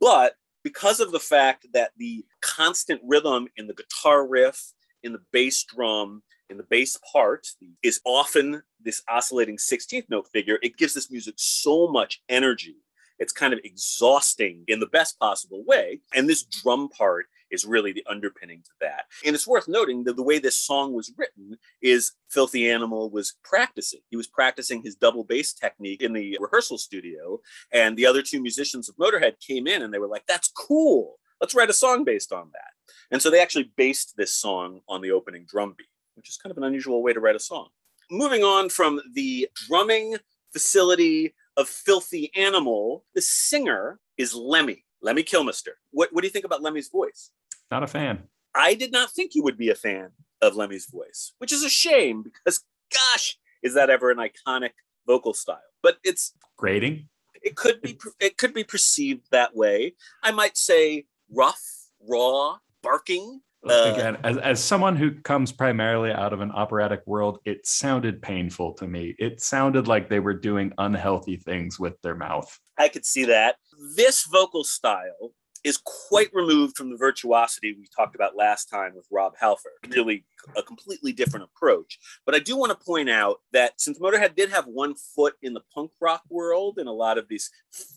But 0.00 0.34
because 0.62 1.00
of 1.00 1.12
the 1.12 1.20
fact 1.20 1.66
that 1.74 1.90
the 1.96 2.24
constant 2.40 3.00
rhythm 3.04 3.48
in 3.56 3.66
the 3.66 3.74
guitar 3.74 4.26
riff, 4.26 4.72
in 5.02 5.12
the 5.12 5.20
bass 5.32 5.62
drum, 5.64 6.22
in 6.48 6.56
the 6.56 6.66
bass 6.68 6.98
part 7.12 7.46
is 7.82 8.00
often 8.04 8.62
this 8.80 9.02
oscillating 9.08 9.58
16th 9.58 10.06
note 10.08 10.28
figure, 10.32 10.58
it 10.62 10.76
gives 10.76 10.94
this 10.94 11.10
music 11.10 11.34
so 11.36 11.88
much 11.88 12.22
energy 12.28 12.76
it's 13.18 13.32
kind 13.32 13.52
of 13.52 13.60
exhausting 13.64 14.64
in 14.68 14.80
the 14.80 14.86
best 14.86 15.18
possible 15.18 15.64
way. 15.66 16.00
And 16.14 16.28
this 16.28 16.44
drum 16.44 16.88
part 16.88 17.26
is 17.50 17.64
really 17.64 17.92
the 17.92 18.04
underpinning 18.08 18.62
to 18.64 18.70
that. 18.80 19.04
And 19.24 19.34
it's 19.34 19.46
worth 19.46 19.68
noting 19.68 20.04
that 20.04 20.16
the 20.16 20.22
way 20.22 20.38
this 20.38 20.56
song 20.56 20.92
was 20.92 21.12
written 21.16 21.56
is 21.80 22.12
Filthy 22.28 22.70
Animal 22.70 23.10
was 23.10 23.36
practicing. 23.44 24.00
He 24.10 24.16
was 24.16 24.26
practicing 24.26 24.82
his 24.82 24.96
double 24.96 25.24
bass 25.24 25.52
technique 25.52 26.02
in 26.02 26.12
the 26.12 26.36
rehearsal 26.40 26.78
studio. 26.78 27.40
And 27.72 27.96
the 27.96 28.06
other 28.06 28.22
two 28.22 28.42
musicians 28.42 28.88
of 28.88 28.96
Motorhead 28.96 29.34
came 29.40 29.66
in 29.66 29.82
and 29.82 29.92
they 29.92 29.98
were 29.98 30.08
like, 30.08 30.26
that's 30.26 30.48
cool. 30.48 31.18
Let's 31.40 31.54
write 31.54 31.70
a 31.70 31.74
song 31.74 32.04
based 32.04 32.32
on 32.32 32.50
that. 32.52 32.94
And 33.10 33.20
so 33.20 33.30
they 33.30 33.40
actually 33.40 33.70
based 33.76 34.14
this 34.16 34.32
song 34.32 34.80
on 34.88 35.00
the 35.00 35.12
opening 35.12 35.46
drum 35.48 35.74
beat, 35.76 35.86
which 36.14 36.28
is 36.28 36.36
kind 36.36 36.50
of 36.50 36.56
an 36.56 36.64
unusual 36.64 37.02
way 37.02 37.12
to 37.12 37.20
write 37.20 37.36
a 37.36 37.40
song. 37.40 37.68
Moving 38.10 38.42
on 38.42 38.68
from 38.68 39.00
the 39.14 39.48
drumming 39.54 40.16
facility 40.52 41.34
of 41.56 41.68
Filthy 41.68 42.30
Animal, 42.36 43.04
the 43.14 43.22
singer 43.22 43.98
is 44.16 44.34
Lemmy, 44.34 44.84
Lemmy 45.00 45.22
Kilmister. 45.22 45.74
What, 45.90 46.12
what 46.12 46.22
do 46.22 46.26
you 46.26 46.32
think 46.32 46.44
about 46.44 46.62
Lemmy's 46.62 46.88
voice? 46.88 47.30
Not 47.70 47.82
a 47.82 47.86
fan. 47.86 48.24
I 48.54 48.74
did 48.74 48.92
not 48.92 49.10
think 49.10 49.34
you 49.34 49.42
would 49.42 49.58
be 49.58 49.70
a 49.70 49.74
fan 49.74 50.10
of 50.42 50.56
Lemmy's 50.56 50.86
voice, 50.86 51.32
which 51.38 51.52
is 51.52 51.62
a 51.62 51.68
shame 51.68 52.22
because, 52.22 52.64
gosh, 52.92 53.38
is 53.62 53.74
that 53.74 53.90
ever 53.90 54.10
an 54.10 54.18
iconic 54.18 54.72
vocal 55.06 55.34
style? 55.34 55.60
But 55.82 55.98
it's 56.04 56.32
grating. 56.56 57.08
It 57.42 57.54
could 57.54 57.80
be. 57.80 57.98
It 58.18 58.38
could 58.38 58.54
be 58.54 58.64
perceived 58.64 59.30
that 59.30 59.54
way. 59.54 59.94
I 60.22 60.32
might 60.32 60.56
say 60.56 61.06
rough, 61.30 61.62
raw, 62.08 62.58
barking, 62.82 63.42
uh, 63.68 63.92
Again, 63.94 64.18
as, 64.22 64.36
as 64.38 64.62
someone 64.62 64.96
who 64.96 65.12
comes 65.22 65.52
primarily 65.52 66.10
out 66.12 66.32
of 66.32 66.40
an 66.40 66.50
operatic 66.52 67.02
world, 67.06 67.38
it 67.44 67.66
sounded 67.66 68.22
painful 68.22 68.74
to 68.74 68.86
me. 68.86 69.14
It 69.18 69.40
sounded 69.40 69.88
like 69.88 70.08
they 70.08 70.20
were 70.20 70.34
doing 70.34 70.72
unhealthy 70.78 71.36
things 71.36 71.78
with 71.78 72.00
their 72.02 72.14
mouth. 72.14 72.58
I 72.78 72.88
could 72.88 73.04
see 73.04 73.24
that. 73.24 73.56
This 73.96 74.24
vocal 74.24 74.64
style 74.64 75.32
is 75.64 75.78
quite 76.08 76.30
removed 76.32 76.76
from 76.76 76.90
the 76.90 76.96
virtuosity 76.96 77.74
we 77.78 77.88
talked 77.94 78.14
about 78.14 78.36
last 78.36 78.66
time 78.66 78.94
with 78.94 79.06
Rob 79.10 79.34
Halford. 79.38 79.72
Really 79.88 80.24
a 80.56 80.62
completely 80.62 81.12
different 81.12 81.44
approach. 81.44 81.98
But 82.24 82.34
I 82.34 82.38
do 82.38 82.56
want 82.56 82.70
to 82.70 82.84
point 82.84 83.10
out 83.10 83.40
that 83.52 83.80
since 83.80 83.98
Motorhead 83.98 84.36
did 84.36 84.50
have 84.50 84.66
one 84.66 84.94
foot 84.94 85.34
in 85.42 85.54
the 85.54 85.62
punk 85.74 85.90
rock 86.00 86.22
world 86.30 86.78
and 86.78 86.88
a 86.88 86.92
lot 86.92 87.18
of 87.18 87.28
these 87.28 87.50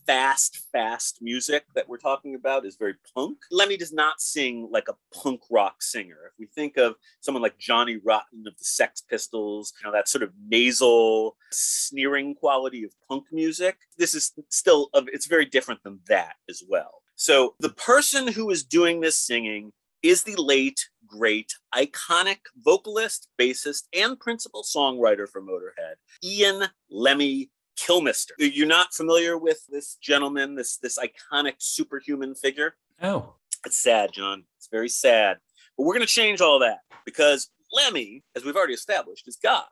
fast, 0.08 0.66
fast 0.72 1.20
music 1.22 1.66
that 1.76 1.88
we're 1.88 1.98
talking 1.98 2.36
about 2.36 2.66
is 2.66 2.76
very 2.76 2.96
punk, 3.14 3.38
Lemmy 3.52 3.78
does 3.78 3.94
not 3.94 4.20
sing 4.20 4.68
like 4.72 4.88
a 4.88 4.96
punk 5.16 5.42
rock 5.52 5.82
singer. 5.82 6.18
If 6.26 6.34
we 6.40 6.48
think 6.48 6.78
of 6.78 6.96
someone 7.22 7.44
like 7.44 7.58
Johnny 7.58 7.98
Rotten 8.04 8.44
of 8.48 8.58
the 8.58 8.64
Sex 8.64 9.02
Pistols, 9.02 9.74
you 9.80 9.88
know, 9.88 9.94
that 9.94 10.08
sort 10.08 10.24
of 10.24 10.32
nasal, 10.48 11.38
sneering 11.52 12.36
quality 12.36 12.84
of 12.84 12.92
punk 13.08 13.26
music, 13.32 13.78
this 13.98 14.16
is 14.16 14.34
still, 14.50 14.90
it's 15.08 15.28
very 15.28 15.46
different 15.46 15.84
than 15.84 16.00
that 16.08 16.36
as 16.50 16.64
well. 16.68 16.99
So 17.20 17.56
the 17.60 17.72
person 17.72 18.30
who 18.30 18.50
is 18.50 18.64
doing 18.64 19.02
this 19.02 19.18
singing 19.18 19.74
is 20.02 20.24
the 20.24 20.38
late, 20.38 20.88
great, 21.06 21.54
iconic 21.76 22.38
vocalist, 22.64 23.28
bassist, 23.38 23.90
and 23.94 24.18
principal 24.18 24.64
songwriter 24.64 25.28
for 25.28 25.42
Motorhead, 25.42 25.96
Ian 26.24 26.70
Lemmy 26.90 27.50
Kilmister. 27.78 28.32
You're 28.38 28.68
not 28.68 28.94
familiar 28.94 29.38
with 29.38 29.66
this 29.68 29.96
gentleman, 29.96 30.56
this 30.56 30.78
this 30.78 30.98
iconic 30.98 31.56
superhuman 31.58 32.36
figure? 32.36 32.76
Oh, 33.02 33.34
It's 33.66 33.78
sad, 33.78 34.14
John. 34.14 34.46
It's 34.56 34.70
very 34.72 34.88
sad. 34.88 35.40
But 35.76 35.84
we're 35.84 35.96
going 35.96 36.08
to 36.08 36.14
change 36.14 36.40
all 36.40 36.60
that 36.60 36.80
because 37.04 37.50
Lemmy, 37.74 38.24
as 38.34 38.46
we've 38.46 38.56
already 38.56 38.76
established, 38.76 39.28
is 39.28 39.36
God. 39.36 39.66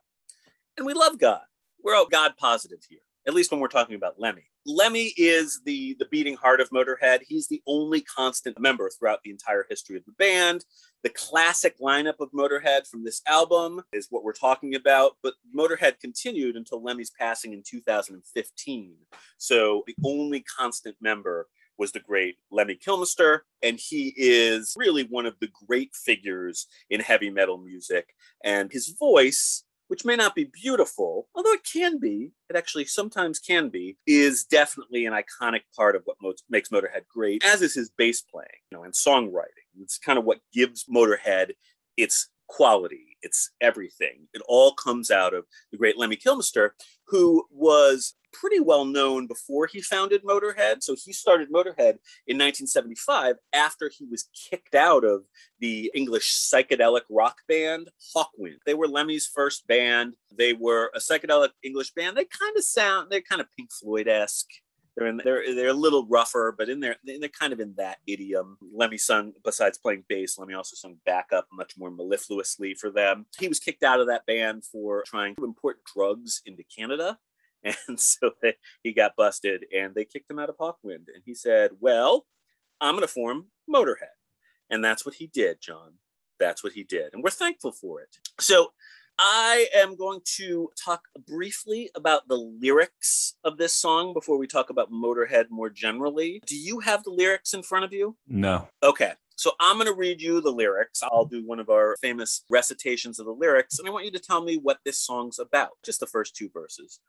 And 0.75 0.85
we 0.85 0.93
love 0.93 1.17
God. 1.17 1.43
We're 1.81 1.95
all 1.95 2.07
God 2.07 2.33
positive 2.37 2.79
here, 2.89 2.99
at 3.25 3.33
least 3.33 3.51
when 3.51 3.61
we're 3.61 3.69
talking 3.69 3.95
about 3.95 4.19
Lemmy. 4.19 4.49
Lemmy 4.67 5.13
is 5.15 5.61
the, 5.65 5.95
the 5.97 6.07
beating 6.11 6.35
heart 6.35 6.59
of 6.59 6.69
Motorhead. 6.71 7.21
He's 7.25 7.47
the 7.47 7.61
only 7.65 8.01
constant 8.01 8.59
member 8.59 8.89
throughout 8.89 9.23
the 9.23 9.31
entire 9.31 9.65
history 9.69 9.95
of 9.95 10.03
the 10.05 10.11
band. 10.11 10.65
The 11.03 11.09
classic 11.09 11.79
lineup 11.79 12.19
of 12.19 12.31
Motorhead 12.33 12.85
from 12.85 13.05
this 13.05 13.21
album 13.27 13.81
is 13.93 14.07
what 14.09 14.25
we're 14.25 14.33
talking 14.33 14.75
about, 14.75 15.13
but 15.23 15.35
Motorhead 15.57 16.01
continued 16.01 16.57
until 16.57 16.83
Lemmy's 16.83 17.11
passing 17.17 17.53
in 17.53 17.63
2015. 17.65 18.95
So 19.37 19.83
the 19.87 19.95
only 20.03 20.41
constant 20.41 20.97
member 20.99 21.47
was 21.77 21.93
the 21.93 21.99
great 22.01 22.35
Lemmy 22.51 22.75
Kilmister, 22.75 23.41
and 23.63 23.79
he 23.79 24.13
is 24.17 24.73
really 24.75 25.03
one 25.03 25.25
of 25.25 25.35
the 25.39 25.49
great 25.67 25.95
figures 25.95 26.67
in 26.89 26.99
heavy 26.99 27.29
metal 27.29 27.57
music. 27.57 28.13
And 28.43 28.71
his 28.71 28.89
voice, 28.99 29.63
which 29.87 30.05
may 30.05 30.15
not 30.15 30.35
be 30.35 30.45
beautiful, 30.45 31.27
although 31.35 31.53
it 31.53 31.67
can 31.71 31.99
be, 31.99 32.31
it 32.49 32.55
actually 32.55 32.85
sometimes 32.85 33.39
can 33.39 33.69
be, 33.69 33.97
is 34.05 34.43
definitely 34.43 35.05
an 35.05 35.13
iconic 35.13 35.61
part 35.75 35.95
of 35.95 36.03
what 36.05 36.17
makes 36.49 36.69
Motorhead 36.69 37.07
great, 37.13 37.43
as 37.43 37.61
is 37.61 37.73
his 37.73 37.89
bass 37.97 38.21
playing, 38.21 38.47
you 38.71 38.77
know, 38.77 38.83
and 38.83 38.93
songwriting. 38.93 39.65
It's 39.81 39.97
kind 39.97 40.19
of 40.19 40.25
what 40.25 40.39
gives 40.53 40.85
Motorhead 40.85 41.51
its 41.95 42.29
quality, 42.47 43.17
its 43.21 43.51
everything. 43.61 44.27
It 44.33 44.41
all 44.47 44.73
comes 44.73 45.11
out 45.11 45.33
of 45.33 45.45
the 45.71 45.77
great 45.77 45.97
Lemmy 45.97 46.17
Kilmister, 46.17 46.71
who 47.07 47.45
was 47.51 48.15
pretty 48.39 48.59
well 48.59 48.85
known 48.85 49.27
before 49.27 49.67
he 49.67 49.81
founded 49.81 50.23
Motorhead. 50.23 50.83
So 50.83 50.95
he 50.95 51.13
started 51.13 51.49
Motorhead 51.49 51.97
in 52.27 52.37
1975 52.37 53.35
after 53.53 53.89
he 53.89 54.05
was 54.05 54.29
kicked 54.49 54.75
out 54.75 55.03
of 55.03 55.23
the 55.59 55.91
English 55.95 56.31
psychedelic 56.33 57.01
rock 57.09 57.37
band 57.47 57.89
Hawkwind. 58.15 58.57
They 58.65 58.73
were 58.73 58.87
Lemmy's 58.87 59.27
first 59.27 59.67
band. 59.67 60.15
They 60.35 60.53
were 60.53 60.91
a 60.95 60.99
psychedelic 60.99 61.49
English 61.63 61.93
band. 61.93 62.17
They 62.17 62.25
kind 62.25 62.57
of 62.57 62.63
sound, 62.63 63.09
they're 63.09 63.21
kind 63.21 63.41
of 63.41 63.47
Pink 63.57 63.71
Floyd 63.71 64.07
esque. 64.07 64.49
They're, 64.97 65.07
in, 65.07 65.21
they're 65.23 65.53
they're 65.53 65.67
a 65.67 65.73
little 65.73 66.07
rougher, 66.07 66.55
but 66.57 66.69
in 66.69 66.79
there 66.79 66.95
they're 67.03 67.29
kind 67.29 67.53
of 67.53 67.59
in 67.59 67.75
that 67.77 67.97
idiom. 68.07 68.57
Lemmy 68.73 68.97
sung 68.97 69.33
besides 69.43 69.77
playing 69.77 70.05
bass. 70.09 70.39
Lemmy 70.39 70.55
also 70.55 70.75
sung 70.75 70.95
backup 71.05 71.45
much 71.53 71.73
more 71.77 71.91
mellifluously 71.91 72.75
for 72.75 72.89
them. 72.89 73.27
He 73.39 73.47
was 73.47 73.59
kicked 73.59 73.83
out 73.83 73.99
of 73.99 74.07
that 74.07 74.25
band 74.25 74.65
for 74.65 75.03
trying 75.05 75.35
to 75.35 75.45
import 75.45 75.77
drugs 75.93 76.41
into 76.47 76.63
Canada, 76.75 77.19
and 77.87 77.99
so 77.99 78.31
they, 78.41 78.53
he 78.83 78.93
got 78.93 79.15
busted, 79.15 79.65
and 79.75 79.95
they 79.95 80.05
kicked 80.05 80.29
him 80.29 80.39
out 80.39 80.49
of 80.49 80.57
Hawkwind. 80.57 81.07
And 81.13 81.23
he 81.25 81.33
said, 81.33 81.71
"Well, 81.79 82.25
I'm 82.79 82.93
going 82.95 83.01
to 83.01 83.07
form 83.07 83.47
Motorhead," 83.69 84.15
and 84.69 84.83
that's 84.83 85.05
what 85.05 85.15
he 85.15 85.27
did, 85.27 85.61
John. 85.61 85.93
That's 86.39 86.63
what 86.63 86.73
he 86.73 86.83
did, 86.83 87.13
and 87.13 87.23
we're 87.23 87.29
thankful 87.31 87.71
for 87.71 88.01
it. 88.01 88.17
So 88.39 88.71
I 89.19 89.67
am 89.73 89.95
going 89.95 90.21
to 90.37 90.69
talk 90.83 91.01
briefly 91.25 91.89
about 91.95 92.27
the 92.27 92.35
lyrics 92.35 93.35
of 93.43 93.57
this 93.57 93.73
song 93.73 94.13
before 94.13 94.37
we 94.37 94.45
talk 94.45 94.69
about 94.69 94.91
Motorhead 94.91 95.45
more 95.49 95.69
generally. 95.69 96.41
Do 96.45 96.55
you 96.55 96.79
have 96.81 97.03
the 97.03 97.09
lyrics 97.09 97.53
in 97.53 97.63
front 97.63 97.85
of 97.85 97.93
you? 97.93 98.15
no. 98.27 98.67
Okay. 98.83 99.13
So 99.39 99.51
I'm 99.59 99.75
going 99.75 99.85
to 99.85 99.93
read 99.93 100.19
you 100.19 100.41
the 100.41 100.49
lyrics. 100.49 101.03
I'll 101.03 101.25
do 101.25 101.45
one 101.45 101.59
of 101.59 101.69
our 101.69 101.95
famous 102.01 102.43
recitations 102.49 103.19
of 103.19 103.27
the 103.27 103.31
lyrics, 103.31 103.77
and 103.77 103.87
I 103.87 103.91
want 103.91 104.05
you 104.05 104.11
to 104.11 104.19
tell 104.19 104.43
me 104.43 104.57
what 104.57 104.79
this 104.83 104.99
song's 104.99 105.37
about. 105.37 105.73
Just 105.85 105.99
the 105.99 106.07
first 106.07 106.35
two 106.35 106.49
verses. 106.49 106.99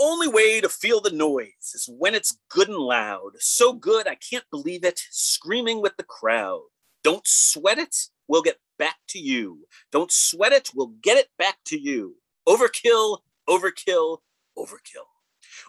Only 0.00 0.28
way 0.28 0.60
to 0.60 0.68
feel 0.68 1.00
the 1.00 1.10
noise 1.10 1.72
is 1.74 1.90
when 1.98 2.14
it's 2.14 2.38
good 2.48 2.68
and 2.68 2.78
loud. 2.78 3.32
So 3.40 3.72
good, 3.72 4.06
I 4.06 4.14
can't 4.14 4.44
believe 4.50 4.84
it. 4.84 5.00
Screaming 5.10 5.82
with 5.82 5.96
the 5.96 6.04
crowd. 6.04 6.62
Don't 7.02 7.26
sweat 7.26 7.78
it, 7.78 7.96
we'll 8.28 8.42
get 8.42 8.58
back 8.78 8.96
to 9.08 9.18
you. 9.18 9.66
Don't 9.90 10.12
sweat 10.12 10.52
it, 10.52 10.70
we'll 10.72 10.94
get 11.02 11.18
it 11.18 11.28
back 11.36 11.56
to 11.66 11.78
you. 11.78 12.16
Overkill, 12.46 13.18
overkill, 13.48 14.18
overkill. 14.56 15.08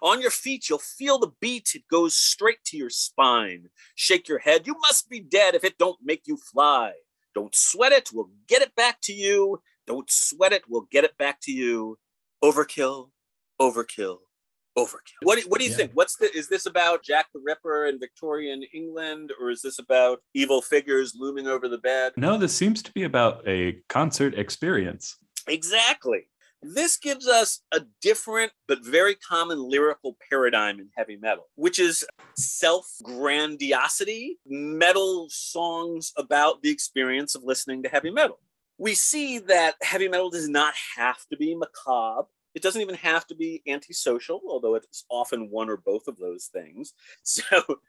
On 0.01 0.21
your 0.21 0.31
feet, 0.31 0.69
you'll 0.69 0.79
feel 0.79 1.17
the 1.17 1.31
beat. 1.39 1.71
It 1.73 1.87
goes 1.89 2.15
straight 2.15 2.63
to 2.65 2.77
your 2.77 2.89
spine. 2.89 3.69
Shake 3.95 4.27
your 4.27 4.39
head. 4.39 4.67
You 4.67 4.75
must 4.81 5.09
be 5.09 5.19
dead 5.19 5.55
if 5.55 5.63
it 5.63 5.77
don't 5.77 5.97
make 6.03 6.27
you 6.27 6.37
fly. 6.37 6.93
Don't 7.33 7.55
sweat 7.55 7.91
it. 7.91 8.11
We'll 8.13 8.29
get 8.47 8.61
it 8.61 8.75
back 8.75 9.01
to 9.03 9.13
you. 9.13 9.61
Don't 9.87 10.09
sweat 10.09 10.53
it. 10.53 10.63
We'll 10.69 10.87
get 10.91 11.03
it 11.03 11.17
back 11.17 11.41
to 11.41 11.51
you. 11.51 11.97
Overkill, 12.43 13.09
overkill, 13.61 14.17
overkill. 14.77 15.21
What 15.23 15.41
do, 15.41 15.47
what 15.49 15.59
do 15.59 15.65
you 15.65 15.71
Yeah. 15.71 15.77
think? 15.77 15.91
What's 15.93 16.15
the 16.17 16.35
is 16.35 16.47
this 16.47 16.65
about 16.65 17.03
Jack 17.03 17.27
the 17.33 17.39
Ripper 17.39 17.85
in 17.85 17.99
Victorian 17.99 18.63
England 18.73 19.31
or 19.39 19.49
is 19.49 19.61
this 19.61 19.79
about 19.79 20.21
evil 20.33 20.61
figures 20.61 21.15
looming 21.15 21.47
over 21.47 21.67
the 21.67 21.77
bed? 21.77 22.13
No, 22.17 22.37
this 22.37 22.55
seems 22.55 22.81
to 22.83 22.91
be 22.91 23.03
about 23.03 23.47
a 23.47 23.81
concert 23.89 24.37
experience. 24.37 25.17
Exactly. 25.47 26.27
This 26.61 26.97
gives 26.97 27.25
us 27.25 27.61
a 27.71 27.81
different 28.01 28.51
but 28.67 28.83
very 28.83 29.15
common 29.15 29.59
lyrical 29.69 30.17
paradigm 30.29 30.79
in 30.81 30.89
heavy 30.95 31.15
metal, 31.15 31.47
which 31.55 31.79
is 31.79 32.05
self 32.35 32.85
grandiosity, 33.01 34.39
metal 34.45 35.27
songs 35.29 36.11
about 36.17 36.61
the 36.61 36.69
experience 36.69 37.33
of 37.33 37.43
listening 37.43 37.81
to 37.83 37.89
heavy 37.89 38.11
metal. 38.11 38.39
We 38.77 38.93
see 38.93 39.39
that 39.39 39.75
heavy 39.81 40.07
metal 40.09 40.29
does 40.29 40.49
not 40.49 40.73
have 40.97 41.25
to 41.31 41.37
be 41.37 41.55
macabre. 41.55 42.27
It 42.55 42.61
doesn't 42.61 42.81
even 42.81 42.95
have 42.95 43.27
to 43.27 43.35
be 43.35 43.61
antisocial, 43.67 44.41
although 44.47 44.75
it's 44.75 45.05
often 45.09 45.51
one 45.51 45.69
or 45.69 45.77
both 45.77 46.07
of 46.07 46.17
those 46.17 46.45
things. 46.45 46.93
So 47.23 47.43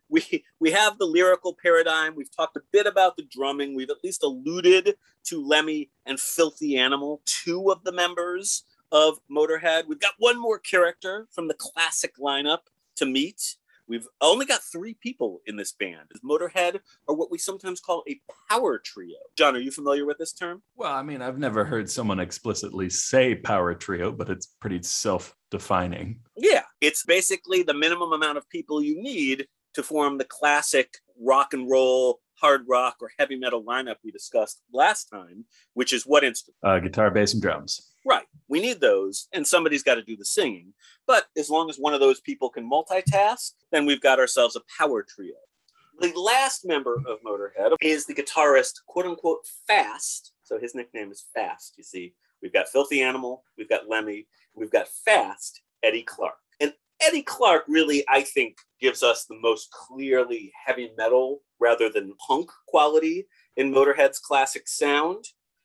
we 0.09 0.45
we 0.59 0.71
have 0.71 0.99
the 0.99 1.07
lyrical 1.07 1.57
paradigm. 1.61 2.15
We've 2.15 2.35
talked 2.35 2.57
a 2.57 2.63
bit 2.73 2.87
about 2.87 3.17
the 3.17 3.27
drumming. 3.31 3.75
We've 3.75 3.91
at 3.91 4.05
least 4.05 4.23
alluded 4.23 4.95
to 5.25 5.45
Lemmy 5.45 5.91
and 6.07 6.21
Filthy 6.21 6.77
Animal, 6.77 7.23
two 7.25 7.71
of 7.71 7.83
the 7.85 7.93
members 7.93 8.65
of 8.93 9.19
Motorhead. 9.31 9.87
We've 9.87 10.01
got 10.01 10.15
one 10.19 10.39
more 10.39 10.59
character 10.59 11.27
from 11.31 11.49
the 11.49 11.55
classic 11.55 12.17
lineup 12.19 12.61
to 12.97 13.07
meet. 13.07 13.57
We've 13.91 14.07
only 14.21 14.47
got 14.47 14.63
three 14.63 14.95
people 14.95 15.41
in 15.47 15.57
this 15.57 15.73
band. 15.73 16.13
Motorhead 16.25 16.79
are 17.09 17.15
what 17.17 17.29
we 17.29 17.39
sometimes 17.39 17.81
call 17.81 18.05
a 18.09 18.21
power 18.49 18.79
trio. 18.79 19.19
John, 19.37 19.57
are 19.57 19.61
you 19.61 19.73
familiar 19.73 20.07
with 20.07 20.17
this 20.17 20.33
term? 20.33 20.63
Well, 20.77 20.93
I 20.93 21.03
mean, 21.03 21.21
I've 21.21 21.41
never 21.41 21.65
heard 21.65 21.91
someone 21.91 22.21
explicitly 22.21 22.89
say 22.89 23.35
power 23.35 23.75
trio, 23.75 24.13
but 24.13 24.31
it's 24.31 24.47
pretty 24.47 24.81
self 24.85 25.35
defining. 25.51 26.21
Yeah, 26.37 26.63
it's 26.81 27.05
basically 27.05 27.65
the 27.65 27.75
minimum 27.75 28.13
amount 28.13 28.39
of 28.39 28.49
people 28.49 28.81
you 28.81 29.03
need 29.03 29.49
to 29.75 29.83
form 29.83 30.19
the 30.19 30.25
classic 30.25 30.99
rock 31.21 31.53
and 31.53 31.69
roll, 31.69 32.21
hard 32.41 32.65
rock, 32.69 32.97
or 33.01 33.11
heavy 33.19 33.37
metal 33.37 33.63
lineup 33.63 33.97
we 34.05 34.11
discussed 34.11 34.63
last 34.73 35.05
time, 35.07 35.45
which 35.75 35.93
is 35.93 36.05
what 36.05 36.25
instrument? 36.25 36.57
Uh, 36.63 36.79
guitar, 36.79 37.11
bass, 37.11 37.33
and 37.33 37.43
drums. 37.43 37.91
Right. 38.07 38.25
We 38.49 38.61
need 38.61 38.81
those, 38.81 39.29
and 39.33 39.47
somebody's 39.47 39.83
got 39.83 39.97
to 39.97 40.03
do 40.03 40.17
the 40.17 40.25
singing. 40.25 40.73
But 41.07 41.27
as 41.37 41.51
long 41.51 41.69
as 41.69 41.77
one 41.77 41.95
of 41.95 42.01
those 42.01 42.21
people 42.21 42.49
can 42.49 42.69
multitask, 42.69 43.53
then 43.73 43.85
we've 43.87 44.01
got 44.01 44.19
ourselves 44.19 44.57
a 44.57 44.63
power 44.79 45.03
trio. 45.03 45.35
The 46.01 46.13
last 46.19 46.65
member 46.65 46.97
of 47.07 47.19
Motorhead 47.27 47.77
is 47.83 48.07
the 48.07 48.15
guitarist, 48.15 48.81
quote 48.87 49.05
unquote, 49.05 49.47
Fast. 49.67 50.33
So 50.43 50.59
his 50.59 50.75
nickname 50.75 51.13
is 51.13 51.27
Fast, 51.35 51.75
you 51.77 51.85
see. 51.85 52.15
We've 52.43 52.53
got 52.53 52.71
Filthy 52.71 53.03
Animal, 53.03 53.45
we've 53.59 53.69
got 53.69 53.89
Lemmy, 53.89 54.27
we've 54.55 54.71
got 54.71 54.89
Fast, 54.89 55.61
Eddie 55.83 56.03
Clarke. 56.03 56.37
Eddie 57.01 57.23
Clarke 57.23 57.65
really, 57.69 58.05
I 58.09 58.23
think, 58.23 58.59
gives 58.81 59.03
us 59.03 59.25
the 59.25 59.39
most 59.41 59.71
clearly 59.71 60.53
heavy 60.67 60.91
metal 60.97 61.43
rather 61.59 61.89
than 61.89 62.15
punk 62.27 62.51
quality 62.67 63.27
in 63.57 63.73
Motorhead's 63.73 64.19
classic 64.19 64.69
sound. 64.69 65.25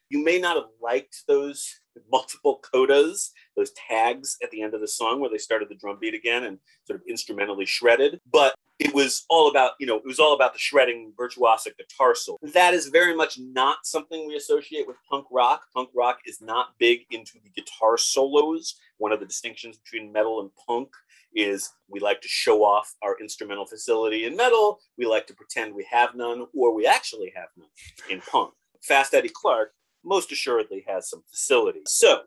You 0.10 0.24
may 0.24 0.39
not 0.39 0.56
have 0.56 0.69
liked 0.82 1.24
those 1.28 1.82
multiple 2.12 2.62
codas, 2.74 3.32
those 3.56 3.71
tags 3.71 4.38
at 4.43 4.52
the 4.52 4.62
end 4.62 4.74
of 4.74 4.82
the 4.82 4.88
song 4.88 5.19
where 5.19 5.30
they 5.30 5.38
started 5.38 5.69
the 5.69 5.76
drum 5.76 5.98
beat 6.00 6.13
again 6.13 6.43
and 6.43 6.60
sort 6.86 7.00
of 7.00 7.08
instrumentally 7.08 7.65
shredded. 7.65 8.19
But 8.32 8.56
it 8.80 8.93
was 8.93 9.26
all 9.30 9.50
about, 9.50 9.71
you 9.80 9.88
know, 9.88 9.95
it 9.95 10.06
was 10.06 10.19
all 10.19 10.34
about 10.34 10.54
the 10.54 10.60
shredding 10.60 11.13
virtuosic 11.17 11.78
guitar 11.78 12.13
solo. 12.13 12.38
That 12.41 12.74
is 12.74 12.88
very 12.88 13.15
much 13.15 13.39
not 13.39 13.86
something 13.86 14.28
we 14.28 14.36
associate 14.36 14.86
with 14.86 14.98
punk 15.10 15.28
rock. 15.32 15.63
Punk 15.74 15.89
rock 15.95 16.19
is 16.26 16.41
not 16.41 16.78
big 16.78 17.02
into 17.12 17.39
the 17.43 17.50
guitar 17.50 17.98
solos. 17.98 18.76
One 18.98 19.13
of 19.13 19.19
the 19.19 19.26
distinctions 19.26 19.78
between 19.78 20.12
metal 20.12 20.41
and 20.41 20.50
punk 20.67 20.89
is 21.36 21.74
we 21.89 22.00
like 22.00 22.21
to 22.21 22.28
show 22.28 22.63
off 22.63 22.95
our 23.04 23.17
instrumental 23.19 23.65
facility 23.65 24.26
in 24.26 24.36
metal. 24.36 24.80
We 24.98 25.06
like 25.06 25.28
to 25.28 25.36
pretend 25.36 25.76
we 25.76 25.88
have 25.91 26.15
none, 26.15 26.48
or 26.54 26.74
we 26.74 26.88
actually 26.88 27.34
have 27.36 27.50
none 27.58 27.67
in 28.10 28.21
punk. 28.21 28.54
Fast 28.82 29.13
Eddie 29.13 29.32
Clarke 29.34 29.74
most 30.04 30.32
assuredly 30.32 30.86
has 30.88 31.10
some 31.10 31.24
facility. 31.30 31.82
So 31.86 32.21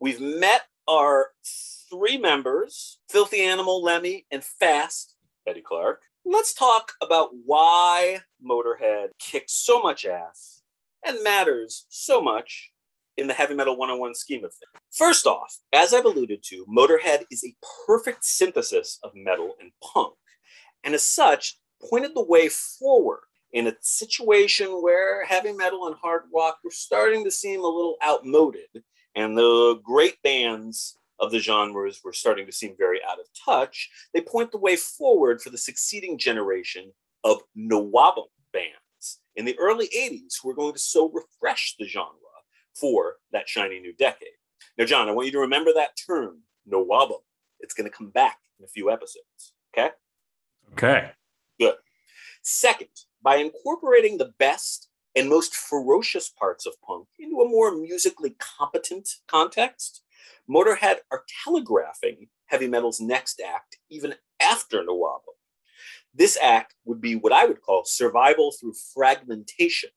we've 0.00 0.20
met 0.20 0.62
our 0.88 1.28
three 1.90 2.18
members 2.18 2.98
Filthy 3.08 3.40
Animal, 3.40 3.82
Lemmy, 3.82 4.26
and 4.30 4.44
Fast 4.44 5.16
Eddie 5.46 5.62
Clarke. 5.62 6.02
Let's 6.24 6.52
talk 6.52 6.92
about 7.02 7.30
why 7.44 8.20
Motorhead 8.44 9.08
kicks 9.18 9.52
so 9.52 9.80
much 9.80 10.04
ass 10.04 10.62
and 11.06 11.22
matters 11.24 11.86
so 11.88 12.20
much 12.20 12.72
in 13.16 13.26
the 13.26 13.34
Heavy 13.34 13.54
Metal 13.54 13.76
101 13.76 14.14
scheme 14.14 14.44
of 14.44 14.52
things. 14.52 14.79
First 14.92 15.24
off, 15.24 15.56
as 15.72 15.94
I've 15.94 16.04
alluded 16.04 16.42
to, 16.46 16.66
Motorhead 16.66 17.22
is 17.30 17.44
a 17.44 17.54
perfect 17.86 18.24
synthesis 18.24 18.98
of 19.04 19.12
metal 19.14 19.54
and 19.60 19.70
punk, 19.82 20.16
and 20.82 20.94
as 20.94 21.04
such, 21.04 21.58
pointed 21.88 22.14
the 22.14 22.24
way 22.24 22.48
forward 22.48 23.20
in 23.52 23.68
a 23.68 23.76
situation 23.80 24.82
where 24.82 25.24
heavy 25.24 25.52
metal 25.52 25.86
and 25.86 25.94
hard 25.96 26.22
rock 26.34 26.58
were 26.64 26.72
starting 26.72 27.24
to 27.24 27.30
seem 27.30 27.60
a 27.60 27.64
little 27.64 27.96
outmoded, 28.04 28.82
and 29.14 29.38
the 29.38 29.80
great 29.84 30.20
bands 30.22 30.96
of 31.20 31.30
the 31.30 31.38
genres 31.38 32.00
were 32.02 32.12
starting 32.12 32.46
to 32.46 32.52
seem 32.52 32.74
very 32.76 33.00
out 33.08 33.20
of 33.20 33.26
touch, 33.44 33.90
they 34.12 34.20
point 34.20 34.50
the 34.50 34.58
way 34.58 34.74
forward 34.74 35.40
for 35.40 35.50
the 35.50 35.58
succeeding 35.58 36.18
generation 36.18 36.90
of 37.22 37.42
NWOBHM 37.56 38.26
bands 38.52 39.20
in 39.36 39.44
the 39.44 39.58
early 39.58 39.88
80s 39.96 40.34
who 40.42 40.50
are 40.50 40.54
going 40.54 40.72
to 40.72 40.78
so 40.78 41.10
refresh 41.10 41.76
the 41.78 41.86
genre 41.86 42.16
for 42.74 43.16
that 43.32 43.48
shiny 43.48 43.78
new 43.78 43.92
decade. 43.92 44.28
Now, 44.78 44.84
John, 44.84 45.08
I 45.08 45.12
want 45.12 45.26
you 45.26 45.32
to 45.32 45.40
remember 45.40 45.72
that 45.74 45.96
term, 46.06 46.42
NWOBHM. 46.70 47.20
It's 47.60 47.74
going 47.74 47.90
to 47.90 47.96
come 47.96 48.10
back 48.10 48.38
in 48.58 48.64
a 48.64 48.68
few 48.68 48.90
episodes. 48.90 49.52
Okay? 49.72 49.90
Okay. 50.72 51.10
Good. 51.58 51.74
Second, 52.42 52.88
by 53.22 53.36
incorporating 53.36 54.18
the 54.18 54.32
best 54.38 54.88
and 55.14 55.28
most 55.28 55.54
ferocious 55.54 56.28
parts 56.28 56.66
of 56.66 56.80
punk 56.86 57.08
into 57.18 57.40
a 57.40 57.48
more 57.48 57.76
musically 57.76 58.36
competent 58.38 59.08
context, 59.26 60.02
Motorhead 60.48 60.98
are 61.10 61.24
telegraphing 61.44 62.28
heavy 62.46 62.66
metal's 62.66 63.00
next 63.00 63.40
act 63.40 63.78
even 63.90 64.14
after 64.40 64.82
NWOBHM. 64.82 65.20
This 66.14 66.36
act 66.42 66.74
would 66.84 67.00
be 67.00 67.14
what 67.14 67.32
I 67.32 67.44
would 67.44 67.60
call 67.60 67.84
survival 67.84 68.52
through 68.52 68.74
fragmentation. 68.94 69.90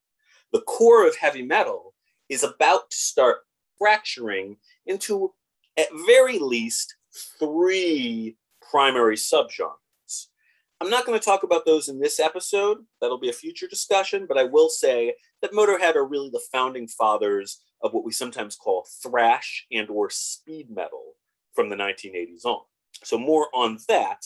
The 0.51 0.61
core 0.61 1.07
of 1.07 1.17
heavy 1.17 1.41
metal 1.41 1.95
is 2.29 2.43
about 2.43 2.91
to 2.91 2.97
start 2.97 3.39
fracturing 3.83 4.55
into, 4.85 5.33
at 5.77 5.87
very 6.05 6.39
least, 6.39 6.95
three 7.37 8.37
primary 8.61 9.17
subgenres. 9.17 10.27
I'm 10.79 10.89
not 10.89 11.05
going 11.05 11.19
to 11.19 11.23
talk 11.23 11.43
about 11.43 11.65
those 11.65 11.89
in 11.89 11.99
this 11.99 12.17
episode. 12.17 12.77
That'll 13.01 13.19
be 13.19 13.29
a 13.29 13.33
future 13.33 13.67
discussion, 13.67 14.25
but 14.25 14.37
I 14.37 14.45
will 14.45 14.69
say 14.69 15.13
that 15.41 15.51
Motorhead 15.51 15.95
are 15.95 16.05
really 16.05 16.29
the 16.29 16.43
founding 16.51 16.87
fathers 16.87 17.61
of 17.81 17.93
what 17.93 18.05
we 18.05 18.13
sometimes 18.13 18.55
call 18.55 18.87
thrash 19.01 19.65
and 19.69 19.89
or 19.89 20.09
speed 20.09 20.69
metal 20.69 21.15
from 21.53 21.69
the 21.69 21.75
1980s 21.75 22.45
on. 22.45 22.61
So 23.03 23.17
more 23.17 23.47
on 23.53 23.79
that 23.89 24.21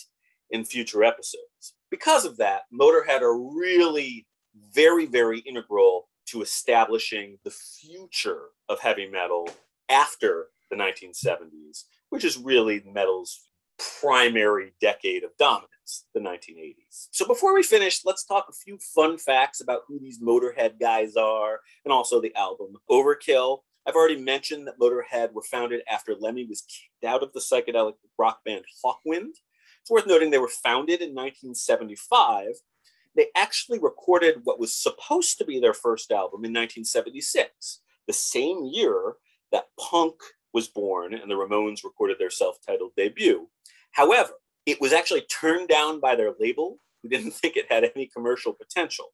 in 0.51 0.65
future 0.65 1.03
episodes. 1.03 1.73
Because 1.89 2.25
of 2.25 2.37
that, 2.37 2.61
Motorhead 2.71 3.21
are 3.21 3.37
really 3.37 4.27
very, 4.71 5.07
very 5.07 5.39
integral 5.39 6.09
to 6.27 6.41
establishing 6.41 7.37
the 7.43 7.51
future 7.51 8.49
of 8.69 8.79
heavy 8.79 9.07
metal 9.07 9.49
after 9.89 10.47
the 10.69 10.75
1970s, 10.75 11.83
which 12.09 12.23
is 12.23 12.37
really 12.37 12.83
metal's 12.85 13.47
primary 14.01 14.73
decade 14.81 15.23
of 15.23 15.31
dominance, 15.37 16.05
the 16.13 16.19
1980s. 16.19 17.07
So 17.11 17.25
before 17.27 17.53
we 17.53 17.63
finish, 17.63 18.01
let's 18.05 18.25
talk 18.25 18.47
a 18.49 18.53
few 18.53 18.77
fun 18.95 19.17
facts 19.17 19.61
about 19.61 19.81
who 19.87 19.99
these 19.99 20.21
Motorhead 20.21 20.79
guys 20.79 21.15
are 21.15 21.59
and 21.85 21.91
also 21.91 22.19
the 22.19 22.35
album 22.35 22.73
Overkill. 22.89 23.59
I've 23.87 23.95
already 23.95 24.21
mentioned 24.21 24.67
that 24.67 24.79
Motorhead 24.79 25.31
were 25.33 25.43
founded 25.43 25.81
after 25.89 26.15
Lemmy 26.19 26.45
was 26.45 26.61
kicked 26.63 27.09
out 27.09 27.23
of 27.23 27.31
the 27.33 27.39
psychedelic 27.39 27.93
rock 28.17 28.43
band 28.43 28.65
Hawkwind. 28.83 29.31
It's 29.81 29.91
worth 29.91 30.07
noting 30.07 30.29
they 30.29 30.37
were 30.37 30.49
founded 30.49 31.01
in 31.01 31.15
1975. 31.15 32.47
They 33.17 33.27
actually 33.35 33.79
recorded 33.79 34.41
what 34.43 34.59
was 34.59 34.73
supposed 34.73 35.39
to 35.39 35.45
be 35.45 35.59
their 35.59 35.73
first 35.73 36.11
album 36.11 36.45
in 36.45 36.53
1976, 36.53 37.81
the 38.05 38.13
same 38.13 38.63
year 38.71 39.15
that 39.51 39.69
punk 39.79 40.13
was 40.53 40.67
born 40.67 41.13
and 41.13 41.29
the 41.29 41.35
Ramones 41.35 41.83
recorded 41.83 42.17
their 42.19 42.29
self 42.29 42.57
titled 42.65 42.91
debut. 42.95 43.49
However, 43.91 44.33
it 44.67 44.79
was 44.79 44.93
actually 44.93 45.21
turned 45.21 45.67
down 45.67 45.99
by 45.99 46.15
their 46.15 46.33
label, 46.39 46.79
who 47.01 47.09
didn't 47.09 47.31
think 47.31 47.57
it 47.57 47.71
had 47.71 47.83
any 47.83 48.05
commercial 48.05 48.53
potential. 48.53 49.07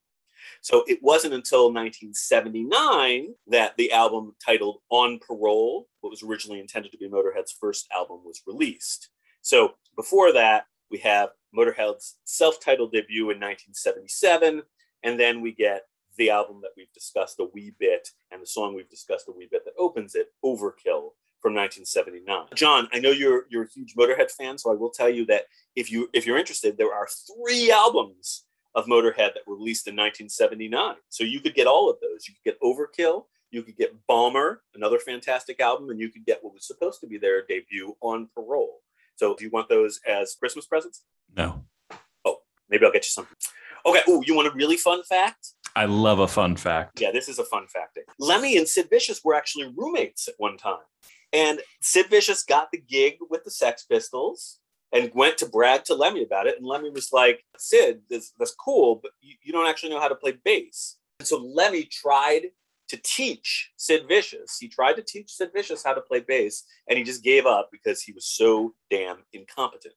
So 0.61 0.83
it 0.87 0.99
wasn't 1.01 1.33
until 1.33 1.71
1979 1.71 3.33
that 3.47 3.77
the 3.77 3.91
album 3.93 4.35
titled 4.45 4.79
On 4.89 5.19
Parole, 5.25 5.87
what 6.01 6.09
was 6.09 6.23
originally 6.23 6.59
intended 6.59 6.91
to 6.91 6.97
be 6.97 7.09
Motorhead's 7.09 7.55
first 7.57 7.87
album, 7.95 8.19
was 8.25 8.41
released. 8.45 9.09
So 9.41 9.75
before 9.95 10.33
that, 10.33 10.65
we 10.91 10.97
have 10.99 11.29
Motorhead's 11.55 12.17
self 12.23 12.59
titled 12.59 12.91
debut 12.91 13.23
in 13.23 13.39
1977, 13.39 14.63
and 15.03 15.19
then 15.19 15.41
we 15.41 15.51
get 15.51 15.83
the 16.17 16.29
album 16.29 16.59
that 16.61 16.71
we've 16.77 16.91
discussed 16.93 17.39
a 17.39 17.47
wee 17.53 17.73
bit 17.79 18.07
and 18.31 18.41
the 18.41 18.47
song 18.47 18.75
we've 18.75 18.89
discussed 18.89 19.27
a 19.27 19.31
wee 19.31 19.47
bit 19.49 19.65
that 19.65 19.73
opens 19.79 20.15
it, 20.15 20.27
Overkill, 20.45 21.11
from 21.41 21.53
1979. 21.55 22.47
John, 22.55 22.87
I 22.93 22.99
know 22.99 23.11
you're 23.11 23.45
you're 23.49 23.63
a 23.63 23.69
huge 23.73 23.95
Motorhead 23.95 24.31
fan, 24.31 24.57
so 24.57 24.71
I 24.71 24.75
will 24.75 24.89
tell 24.89 25.09
you 25.09 25.25
that 25.27 25.43
if 25.75 25.91
you 25.91 26.09
if 26.13 26.25
you're 26.25 26.37
interested, 26.37 26.77
there 26.77 26.93
are 26.93 27.07
three 27.07 27.71
albums 27.71 28.45
of 28.75 28.85
Motorhead 28.85 29.33
that 29.33 29.45
were 29.45 29.55
released 29.55 29.87
in 29.87 29.95
1979. 29.95 30.95
So 31.09 31.23
you 31.23 31.39
could 31.41 31.53
get 31.53 31.67
all 31.67 31.89
of 31.89 31.97
those. 32.01 32.27
You 32.27 32.33
could 32.33 32.51
get 32.51 32.61
Overkill, 32.61 33.25
you 33.51 33.61
could 33.61 33.77
get 33.77 33.93
Bomber, 34.07 34.63
another 34.73 34.99
fantastic 34.99 35.59
album, 35.59 35.89
and 35.89 35.99
you 35.99 36.09
could 36.09 36.25
get 36.25 36.43
what 36.43 36.53
was 36.53 36.65
supposed 36.65 37.01
to 37.01 37.07
be 37.07 37.17
their 37.17 37.45
debut 37.45 37.95
on 38.01 38.29
Parole. 38.33 38.79
So 39.15 39.35
do 39.35 39.43
you 39.43 39.51
want 39.51 39.69
those 39.69 39.99
as 40.07 40.35
Christmas 40.35 40.65
presents? 40.65 41.03
No. 41.35 41.65
Oh, 42.25 42.37
maybe 42.69 42.85
I'll 42.85 42.91
get 42.91 43.05
you 43.05 43.09
something. 43.09 43.37
Okay. 43.85 44.01
Oh, 44.07 44.23
you 44.25 44.35
want 44.35 44.47
a 44.47 44.55
really 44.55 44.77
fun 44.77 45.03
fact? 45.03 45.49
I 45.75 45.85
love 45.85 46.19
a 46.19 46.27
fun 46.27 46.55
fact. 46.55 47.01
Yeah, 47.01 47.11
this 47.11 47.27
is 47.27 47.39
a 47.39 47.43
fun 47.43 47.67
fact. 47.67 47.97
Lemmy 48.19 48.57
and 48.57 48.67
Sid 48.67 48.89
Vicious 48.89 49.21
were 49.23 49.33
actually 49.33 49.73
roommates 49.75 50.27
at 50.27 50.35
one 50.37 50.57
time. 50.57 50.83
And 51.31 51.61
Sid 51.81 52.07
Vicious 52.09 52.43
got 52.43 52.69
the 52.71 52.77
gig 52.77 53.15
with 53.29 53.43
the 53.43 53.51
Sex 53.51 53.83
Pistols 53.83 54.59
and 54.91 55.11
went 55.15 55.39
to 55.39 55.47
brag 55.47 55.83
to 55.85 55.95
Lemmy 55.95 56.23
about 56.23 56.45
it. 56.45 56.57
And 56.57 56.67
Lemmy 56.67 56.91
was 56.91 57.11
like, 57.11 57.43
Sid, 57.57 58.01
this, 58.09 58.33
that's 58.37 58.53
cool, 58.53 58.99
but 59.01 59.11
you, 59.21 59.35
you 59.41 59.51
don't 59.51 59.67
actually 59.67 59.89
know 59.89 59.99
how 59.99 60.07
to 60.07 60.15
play 60.15 60.37
bass. 60.45 60.97
And 61.19 61.27
so 61.27 61.37
Lemmy 61.39 61.83
tried 61.85 62.51
to 62.89 62.99
teach 63.03 63.71
Sid 63.77 64.07
Vicious. 64.07 64.57
He 64.59 64.67
tried 64.67 64.93
to 64.93 65.03
teach 65.03 65.31
Sid 65.31 65.51
Vicious 65.53 65.83
how 65.83 65.93
to 65.93 66.01
play 66.01 66.19
bass, 66.19 66.63
and 66.87 66.97
he 66.97 67.03
just 67.03 67.23
gave 67.23 67.45
up 67.45 67.69
because 67.71 68.01
he 68.01 68.11
was 68.11 68.25
so 68.25 68.73
damn 68.89 69.17
incompetent. 69.33 69.95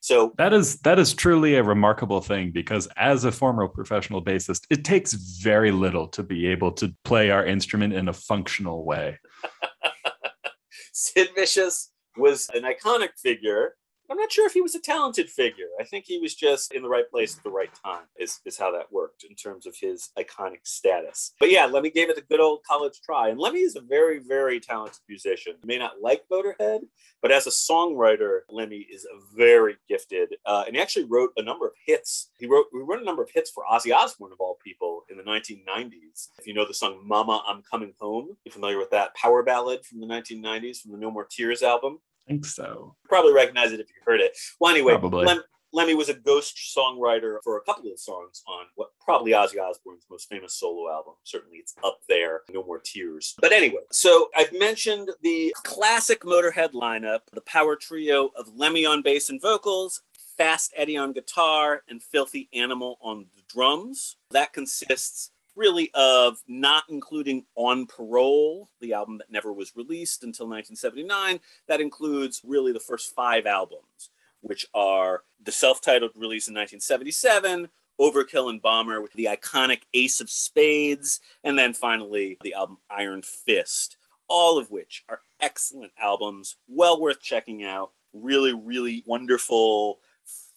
So 0.00 0.34
that 0.36 0.52
is 0.52 0.80
that 0.80 0.98
is 0.98 1.14
truly 1.14 1.54
a 1.54 1.62
remarkable 1.62 2.20
thing 2.20 2.50
because 2.50 2.88
as 2.96 3.24
a 3.24 3.30
former 3.30 3.68
professional 3.68 4.22
bassist, 4.22 4.66
it 4.68 4.84
takes 4.84 5.12
very 5.12 5.70
little 5.70 6.08
to 6.08 6.24
be 6.24 6.48
able 6.48 6.72
to 6.72 6.92
play 7.04 7.30
our 7.30 7.46
instrument 7.46 7.92
in 7.94 8.08
a 8.08 8.12
functional 8.12 8.84
way. 8.84 9.20
Sid 10.92 11.28
Vicious 11.36 11.92
was 12.16 12.50
an 12.52 12.64
iconic 12.64 13.10
figure 13.16 13.76
I'm 14.12 14.18
not 14.18 14.30
sure 14.30 14.46
if 14.46 14.52
he 14.52 14.60
was 14.60 14.74
a 14.74 14.78
talented 14.78 15.30
figure. 15.30 15.68
I 15.80 15.84
think 15.84 16.04
he 16.06 16.18
was 16.18 16.34
just 16.34 16.74
in 16.74 16.82
the 16.82 16.88
right 16.90 17.10
place 17.10 17.38
at 17.38 17.42
the 17.44 17.50
right 17.50 17.70
time, 17.82 18.02
is, 18.18 18.40
is 18.44 18.58
how 18.58 18.70
that 18.72 18.92
worked 18.92 19.24
in 19.24 19.34
terms 19.34 19.64
of 19.64 19.74
his 19.80 20.10
iconic 20.18 20.58
status. 20.64 21.32
But 21.40 21.50
yeah, 21.50 21.64
Lemmy 21.64 21.88
gave 21.88 22.10
it 22.10 22.18
a 22.18 22.20
good 22.28 22.38
old 22.38 22.60
college 22.68 23.00
try. 23.02 23.30
And 23.30 23.40
Lemmy 23.40 23.60
is 23.60 23.74
a 23.74 23.80
very, 23.80 24.18
very 24.18 24.60
talented 24.60 25.00
musician. 25.08 25.54
You 25.62 25.66
may 25.66 25.78
not 25.78 26.02
like 26.02 26.24
Motorhead, 26.30 26.80
but 27.22 27.32
as 27.32 27.46
a 27.46 27.50
songwriter, 27.50 28.40
Lemmy 28.50 28.86
is 28.92 29.06
very 29.34 29.78
gifted. 29.88 30.34
Uh, 30.44 30.64
and 30.66 30.76
he 30.76 30.82
actually 30.82 31.06
wrote 31.06 31.30
a 31.38 31.42
number 31.42 31.66
of 31.66 31.72
hits. 31.86 32.32
He 32.38 32.44
wrote, 32.44 32.66
he 32.70 32.80
wrote 32.80 33.00
a 33.00 33.06
number 33.06 33.22
of 33.22 33.30
hits 33.34 33.50
for 33.50 33.64
Ozzy 33.64 33.94
Osbourne, 33.94 34.32
of 34.32 34.40
all 34.40 34.58
people, 34.62 35.04
in 35.08 35.16
the 35.16 35.22
1990s. 35.22 36.28
If 36.38 36.46
you 36.46 36.52
know 36.52 36.66
the 36.68 36.74
song 36.74 37.00
Mama, 37.02 37.42
I'm 37.48 37.62
Coming 37.62 37.94
Home, 37.98 38.36
you're 38.44 38.52
familiar 38.52 38.76
with 38.76 38.90
that 38.90 39.14
power 39.14 39.42
ballad 39.42 39.86
from 39.86 40.00
the 40.00 40.06
1990s 40.06 40.82
from 40.82 40.92
the 40.92 40.98
No 40.98 41.10
More 41.10 41.24
Tears 41.24 41.62
album? 41.62 41.98
Think 42.26 42.44
so. 42.44 42.96
Probably 43.08 43.32
recognize 43.32 43.72
it 43.72 43.80
if 43.80 43.88
you 43.88 43.96
heard 44.06 44.20
it. 44.20 44.36
Well, 44.60 44.72
anyway, 44.72 44.92
Probably. 44.92 45.26
Lem- 45.26 45.42
Lemmy 45.74 45.94
was 45.94 46.10
a 46.10 46.14
ghost 46.14 46.54
songwriter 46.76 47.38
for 47.42 47.56
a 47.56 47.62
couple 47.62 47.90
of 47.90 47.98
songs 47.98 48.42
on 48.46 48.66
what 48.74 48.88
probably 49.00 49.32
Ozzy 49.32 49.58
Osbourne's 49.58 50.04
most 50.10 50.28
famous 50.28 50.54
solo 50.54 50.90
album. 50.92 51.14
Certainly 51.24 51.56
it's 51.58 51.74
up 51.82 52.00
there, 52.10 52.42
No 52.52 52.62
More 52.62 52.78
Tears. 52.78 53.34
But 53.40 53.52
anyway, 53.52 53.80
so 53.90 54.28
I've 54.36 54.52
mentioned 54.52 55.08
the 55.22 55.54
classic 55.64 56.22
Motorhead 56.24 56.72
lineup, 56.72 57.20
the 57.32 57.40
power 57.42 57.74
trio 57.74 58.30
of 58.36 58.54
Lemmy 58.54 58.84
on 58.84 59.00
bass 59.00 59.30
and 59.30 59.40
vocals, 59.40 60.02
Fast 60.36 60.74
Eddie 60.76 60.96
on 60.98 61.12
guitar, 61.12 61.82
and 61.88 62.02
Filthy 62.02 62.48
Animal 62.52 62.98
on 63.00 63.26
the 63.34 63.42
drums. 63.48 64.16
That 64.30 64.52
consists 64.52 65.30
really 65.56 65.90
of 65.94 66.38
not 66.48 66.84
including 66.88 67.44
On 67.54 67.86
Parole, 67.86 68.68
the 68.80 68.92
album 68.92 69.18
that 69.18 69.30
never 69.30 69.52
was 69.52 69.76
released 69.76 70.24
until 70.24 70.46
1979. 70.46 71.40
That 71.68 71.80
includes 71.80 72.40
really 72.44 72.72
the 72.72 72.80
first 72.80 73.14
five 73.14 73.46
albums, 73.46 74.10
which 74.40 74.66
are 74.74 75.22
the 75.42 75.52
self 75.52 75.80
titled 75.80 76.12
release 76.14 76.48
in 76.48 76.54
1977. 76.54 77.68
Overkill 78.00 78.50
and 78.50 78.60
Bomber 78.60 79.00
with 79.00 79.12
the 79.12 79.26
iconic 79.26 79.82
Ace 79.94 80.20
of 80.20 80.30
Spades, 80.30 81.20
and 81.44 81.58
then 81.58 81.74
finally 81.74 82.38
the 82.42 82.54
album 82.54 82.78
Iron 82.90 83.22
Fist, 83.22 83.96
all 84.28 84.58
of 84.58 84.70
which 84.70 85.04
are 85.08 85.20
excellent 85.40 85.92
albums, 86.00 86.56
well 86.66 87.00
worth 87.00 87.20
checking 87.20 87.62
out. 87.62 87.92
Really, 88.14 88.54
really 88.54 89.04
wonderful 89.06 90.00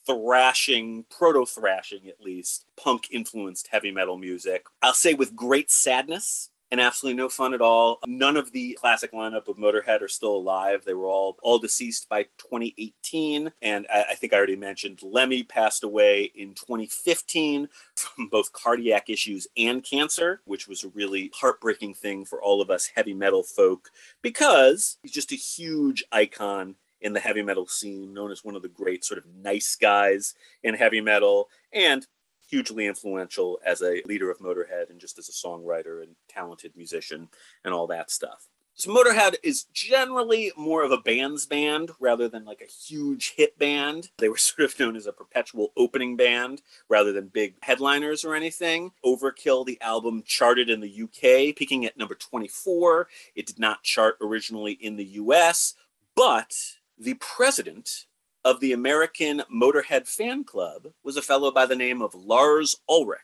thrashing, 0.05 1.05
proto 1.09 1.45
thrashing 1.45 2.07
at 2.07 2.21
least, 2.21 2.65
punk 2.77 3.07
influenced 3.11 3.67
heavy 3.67 3.91
metal 3.91 4.17
music. 4.17 4.65
I'll 4.81 4.93
say 4.93 5.13
with 5.13 5.35
great 5.35 5.71
sadness 5.71 6.49
and 6.71 6.81
absolutely 6.81 7.17
no 7.17 7.29
fun 7.29 7.53
at 7.53 7.61
all. 7.61 7.99
None 8.05 8.37
of 8.37 8.51
the 8.51 8.73
classic 8.73 9.13
lineup 9.13 9.47
of 9.47 9.57
Motorhead 9.57 10.01
are 10.01 10.07
still 10.07 10.35
alive. 10.35 10.83
They 10.83 10.93
were 10.93 11.07
all 11.07 11.37
all 11.41 11.59
deceased 11.59 12.09
by 12.09 12.23
2018, 12.37 13.51
and 13.61 13.87
I, 13.93 14.05
I 14.11 14.15
think 14.15 14.33
I 14.33 14.37
already 14.37 14.55
mentioned 14.55 14.99
Lemmy 15.03 15.43
passed 15.43 15.83
away 15.83 16.31
in 16.35 16.53
2015 16.53 17.69
from 17.95 18.29
both 18.29 18.51
cardiac 18.51 19.09
issues 19.09 19.47
and 19.57 19.83
cancer, 19.83 20.41
which 20.45 20.67
was 20.67 20.83
a 20.83 20.89
really 20.89 21.31
heartbreaking 21.33 21.93
thing 21.93 22.25
for 22.25 22.41
all 22.41 22.61
of 22.61 22.69
us 22.69 22.89
heavy 22.93 23.13
metal 23.13 23.43
folk 23.43 23.89
because 24.21 24.97
he's 25.03 25.11
just 25.11 25.31
a 25.31 25.35
huge 25.35 26.03
icon 26.11 26.75
in 27.05 27.13
the 27.13 27.19
heavy 27.19 27.43
metal 27.43 27.67
scene, 27.67 28.13
known 28.13 28.31
as 28.31 28.43
one 28.43 28.55
of 28.55 28.63
the 28.63 28.67
great 28.67 29.05
sort 29.05 29.19
of 29.19 29.25
nice 29.41 29.75
guys 29.75 30.33
in 30.63 30.73
heavy 30.73 30.99
metal, 30.99 31.49
and 31.71 32.07
hugely 32.49 32.87
influential 32.87 33.59
as 33.63 33.81
a 33.81 34.01
leader 34.05 34.31
of 34.31 34.39
Motorhead 34.39 34.89
and 34.89 34.99
just 34.99 35.19
as 35.19 35.29
a 35.29 35.31
songwriter 35.31 36.01
and 36.01 36.15
talented 36.27 36.73
musician 36.75 37.29
and 37.63 37.73
all 37.73 37.87
that 37.87 38.09
stuff. 38.09 38.47
So 38.77 38.91
Motorhead 38.91 39.35
is 39.41 39.65
generally 39.71 40.51
more 40.57 40.83
of 40.83 40.91
a 40.91 40.97
band's 40.97 41.45
band 41.45 41.91
rather 41.99 42.27
than 42.27 42.43
like 42.43 42.59
a 42.59 42.65
huge 42.65 43.33
hit 43.37 43.57
band. 43.57 44.09
They 44.17 44.27
were 44.27 44.37
sort 44.37 44.69
of 44.69 44.79
known 44.79 44.95
as 44.95 45.05
a 45.05 45.13
perpetual 45.13 45.71
opening 45.77 46.17
band 46.17 46.61
rather 46.89 47.13
than 47.13 47.27
big 47.27 47.55
headliners 47.61 48.25
or 48.25 48.35
anything. 48.35 48.91
Overkill, 49.05 49.65
the 49.65 49.79
album 49.81 50.23
charted 50.25 50.69
in 50.69 50.81
the 50.81 51.03
UK, 51.03 51.55
peaking 51.55 51.85
at 51.85 51.97
number 51.97 52.15
24. 52.15 53.07
It 53.35 53.45
did 53.45 53.59
not 53.59 53.83
chart 53.83 54.17
originally 54.21 54.73
in 54.73 54.97
the 54.97 55.05
US, 55.05 55.75
but 56.15 56.55
the 56.97 57.15
president 57.15 58.05
of 58.43 58.59
the 58.59 58.71
American 58.71 59.43
Motorhead 59.53 60.07
fan 60.07 60.43
club 60.43 60.87
was 61.03 61.17
a 61.17 61.21
fellow 61.21 61.51
by 61.51 61.65
the 61.65 61.75
name 61.75 62.01
of 62.01 62.13
Lars 62.13 62.75
Ulrich. 62.87 63.21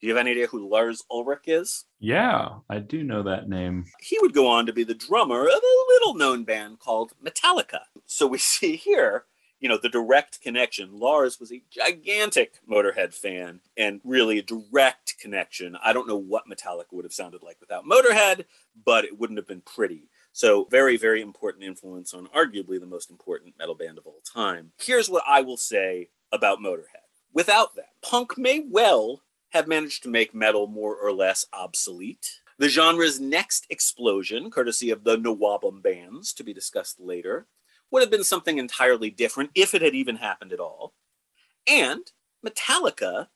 Do 0.00 0.06
you 0.06 0.14
have 0.14 0.20
any 0.20 0.32
idea 0.32 0.48
who 0.48 0.68
Lars 0.68 1.02
Ulrich 1.10 1.44
is? 1.46 1.86
Yeah, 1.98 2.58
I 2.68 2.80
do 2.80 3.02
know 3.02 3.22
that 3.22 3.48
name. 3.48 3.86
He 4.00 4.18
would 4.20 4.34
go 4.34 4.46
on 4.46 4.66
to 4.66 4.72
be 4.72 4.84
the 4.84 4.94
drummer 4.94 5.40
of 5.40 5.54
a 5.54 5.84
little 5.88 6.14
known 6.14 6.44
band 6.44 6.80
called 6.80 7.12
Metallica. 7.24 7.80
So 8.04 8.26
we 8.26 8.38
see 8.38 8.76
here, 8.76 9.24
you 9.60 9.68
know, 9.68 9.78
the 9.78 9.88
direct 9.88 10.42
connection. 10.42 10.98
Lars 10.98 11.40
was 11.40 11.50
a 11.50 11.62
gigantic 11.70 12.60
Motorhead 12.68 13.14
fan 13.14 13.60
and 13.76 14.00
really 14.04 14.38
a 14.38 14.42
direct 14.42 15.18
connection. 15.18 15.78
I 15.82 15.94
don't 15.94 16.08
know 16.08 16.18
what 16.18 16.44
Metallica 16.46 16.92
would 16.92 17.06
have 17.06 17.14
sounded 17.14 17.42
like 17.42 17.56
without 17.60 17.86
Motorhead, 17.86 18.44
but 18.84 19.06
it 19.06 19.18
wouldn't 19.18 19.38
have 19.38 19.48
been 19.48 19.62
pretty. 19.62 20.10
So, 20.36 20.66
very, 20.70 20.98
very 20.98 21.22
important 21.22 21.64
influence 21.64 22.12
on 22.12 22.26
arguably 22.26 22.78
the 22.78 22.84
most 22.84 23.08
important 23.08 23.54
metal 23.58 23.74
band 23.74 23.96
of 23.96 24.06
all 24.06 24.20
time. 24.22 24.70
Here's 24.78 25.08
what 25.08 25.22
I 25.26 25.40
will 25.40 25.56
say 25.56 26.10
about 26.30 26.58
Motorhead. 26.58 27.06
Without 27.32 27.74
them, 27.74 27.86
punk 28.02 28.36
may 28.36 28.58
well 28.58 29.22
have 29.52 29.66
managed 29.66 30.02
to 30.02 30.10
make 30.10 30.34
metal 30.34 30.66
more 30.66 30.94
or 30.94 31.10
less 31.10 31.46
obsolete. 31.54 32.42
The 32.58 32.68
genre's 32.68 33.18
next 33.18 33.66
explosion, 33.70 34.50
courtesy 34.50 34.90
of 34.90 35.04
the 35.04 35.16
NWOBHM 35.16 35.82
bands, 35.82 36.34
to 36.34 36.44
be 36.44 36.52
discussed 36.52 37.00
later, 37.00 37.46
would 37.90 38.02
have 38.02 38.10
been 38.10 38.22
something 38.22 38.58
entirely 38.58 39.08
different 39.08 39.48
if 39.54 39.74
it 39.74 39.80
had 39.80 39.94
even 39.94 40.16
happened 40.16 40.52
at 40.52 40.60
all. 40.60 40.92
And 41.66 42.12
Metallica 42.44 43.28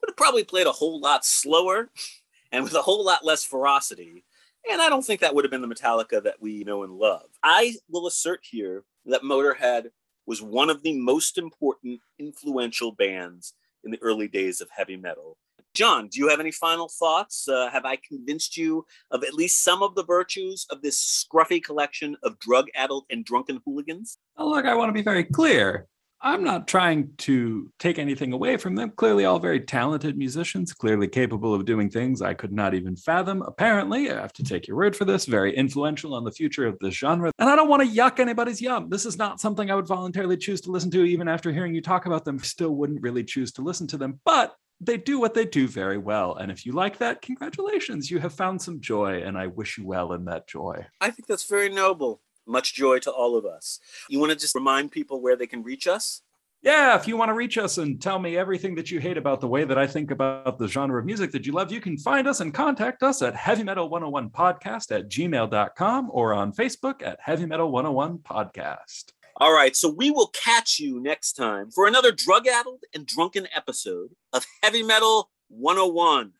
would 0.00 0.08
have 0.08 0.16
probably 0.16 0.42
played 0.42 0.66
a 0.66 0.72
whole 0.72 1.00
lot 1.00 1.24
slower 1.24 1.90
and 2.50 2.64
with 2.64 2.74
a 2.74 2.82
whole 2.82 3.04
lot 3.04 3.24
less 3.24 3.44
ferocity 3.44 4.24
and 4.70 4.80
I 4.80 4.88
don't 4.88 5.04
think 5.04 5.20
that 5.20 5.34
would 5.34 5.44
have 5.44 5.50
been 5.50 5.62
the 5.62 5.68
Metallica 5.68 6.22
that 6.22 6.40
we 6.40 6.64
know 6.64 6.82
and 6.82 6.92
love. 6.92 7.26
I 7.42 7.74
will 7.88 8.06
assert 8.06 8.40
here 8.42 8.84
that 9.06 9.22
Motorhead 9.22 9.86
was 10.26 10.42
one 10.42 10.70
of 10.70 10.82
the 10.82 10.98
most 10.98 11.38
important, 11.38 12.00
influential 12.18 12.92
bands 12.92 13.54
in 13.84 13.90
the 13.90 14.02
early 14.02 14.28
days 14.28 14.60
of 14.60 14.68
heavy 14.70 14.96
metal. 14.96 15.38
John, 15.74 16.08
do 16.08 16.18
you 16.18 16.28
have 16.28 16.40
any 16.40 16.50
final 16.50 16.88
thoughts? 16.88 17.48
Uh, 17.48 17.70
have 17.70 17.84
I 17.84 17.96
convinced 17.96 18.56
you 18.56 18.84
of 19.10 19.22
at 19.22 19.34
least 19.34 19.62
some 19.62 19.82
of 19.82 19.94
the 19.94 20.04
virtues 20.04 20.66
of 20.70 20.82
this 20.82 21.26
scruffy 21.32 21.62
collection 21.62 22.16
of 22.22 22.38
drug 22.38 22.66
addled 22.74 23.04
and 23.10 23.24
drunken 23.24 23.60
hooligans? 23.64 24.18
Oh, 24.36 24.48
look, 24.48 24.64
I 24.64 24.74
want 24.74 24.88
to 24.88 24.92
be 24.92 25.02
very 25.02 25.24
clear. 25.24 25.86
I'm 26.20 26.42
not 26.42 26.66
trying 26.66 27.10
to 27.18 27.70
take 27.78 27.98
anything 27.98 28.32
away 28.32 28.56
from 28.56 28.74
them. 28.74 28.90
Clearly, 28.90 29.24
all 29.24 29.38
very 29.38 29.60
talented 29.60 30.18
musicians, 30.18 30.72
clearly 30.72 31.06
capable 31.06 31.54
of 31.54 31.64
doing 31.64 31.88
things 31.88 32.20
I 32.20 32.34
could 32.34 32.52
not 32.52 32.74
even 32.74 32.96
fathom. 32.96 33.42
Apparently, 33.42 34.10
I 34.10 34.20
have 34.20 34.32
to 34.34 34.42
take 34.42 34.66
your 34.66 34.76
word 34.76 34.96
for 34.96 35.04
this, 35.04 35.26
very 35.26 35.56
influential 35.56 36.14
on 36.14 36.24
the 36.24 36.32
future 36.32 36.66
of 36.66 36.76
this 36.80 36.94
genre. 36.94 37.30
And 37.38 37.48
I 37.48 37.54
don't 37.54 37.68
want 37.68 37.82
to 37.82 37.88
yuck 37.88 38.18
anybody's 38.18 38.60
yum. 38.60 38.88
This 38.88 39.06
is 39.06 39.16
not 39.16 39.40
something 39.40 39.70
I 39.70 39.76
would 39.76 39.86
voluntarily 39.86 40.36
choose 40.36 40.60
to 40.62 40.72
listen 40.72 40.90
to, 40.90 41.04
even 41.04 41.28
after 41.28 41.52
hearing 41.52 41.74
you 41.74 41.80
talk 41.80 42.06
about 42.06 42.24
them. 42.24 42.40
Still 42.40 42.74
wouldn't 42.74 43.02
really 43.02 43.22
choose 43.22 43.52
to 43.52 43.62
listen 43.62 43.86
to 43.88 43.96
them. 43.96 44.18
But 44.24 44.56
they 44.80 44.96
do 44.96 45.18
what 45.20 45.34
they 45.34 45.44
do 45.44 45.68
very 45.68 45.98
well. 45.98 46.36
And 46.36 46.50
if 46.50 46.64
you 46.64 46.72
like 46.72 46.98
that, 46.98 47.22
congratulations. 47.22 48.10
You 48.10 48.18
have 48.18 48.32
found 48.32 48.60
some 48.60 48.80
joy, 48.80 49.22
and 49.22 49.36
I 49.36 49.48
wish 49.48 49.78
you 49.78 49.86
well 49.86 50.12
in 50.12 50.24
that 50.26 50.48
joy. 50.48 50.86
I 51.00 51.10
think 51.10 51.26
that's 51.26 51.48
very 51.48 51.68
noble. 51.68 52.20
Much 52.48 52.74
joy 52.74 52.98
to 53.00 53.12
all 53.12 53.36
of 53.36 53.44
us. 53.44 53.78
You 54.08 54.18
want 54.18 54.32
to 54.32 54.38
just 54.38 54.54
remind 54.54 54.90
people 54.90 55.20
where 55.20 55.36
they 55.36 55.46
can 55.46 55.62
reach 55.62 55.86
us? 55.86 56.22
Yeah, 56.62 56.96
if 56.96 57.06
you 57.06 57.16
want 57.16 57.28
to 57.28 57.34
reach 57.34 57.56
us 57.56 57.78
and 57.78 58.02
tell 58.02 58.18
me 58.18 58.36
everything 58.36 58.74
that 58.74 58.90
you 58.90 58.98
hate 58.98 59.16
about 59.16 59.40
the 59.40 59.46
way 59.46 59.62
that 59.64 59.78
I 59.78 59.86
think 59.86 60.10
about 60.10 60.58
the 60.58 60.66
genre 60.66 60.98
of 60.98 61.06
music 61.06 61.30
that 61.30 61.46
you 61.46 61.52
love, 61.52 61.70
you 61.70 61.80
can 61.80 61.96
find 61.96 62.26
us 62.26 62.40
and 62.40 62.52
contact 62.52 63.04
us 63.04 63.22
at 63.22 63.36
Heavy 63.36 63.62
Metal 63.62 63.88
101 63.88 64.30
Podcast 64.30 64.90
at 64.90 65.08
gmail.com 65.08 66.10
or 66.12 66.34
on 66.34 66.52
Facebook 66.52 67.00
at 67.02 67.20
Heavy 67.22 67.46
Metal 67.46 67.70
101 67.70 68.18
Podcast. 68.18 69.12
All 69.36 69.52
right, 69.52 69.76
so 69.76 69.88
we 69.88 70.10
will 70.10 70.28
catch 70.28 70.80
you 70.80 70.98
next 70.98 71.34
time 71.34 71.70
for 71.70 71.86
another 71.86 72.10
drug 72.10 72.48
addled 72.48 72.82
and 72.92 73.06
drunken 73.06 73.46
episode 73.54 74.10
of 74.32 74.44
Heavy 74.64 74.82
Metal 74.82 75.30
101. 75.50 76.32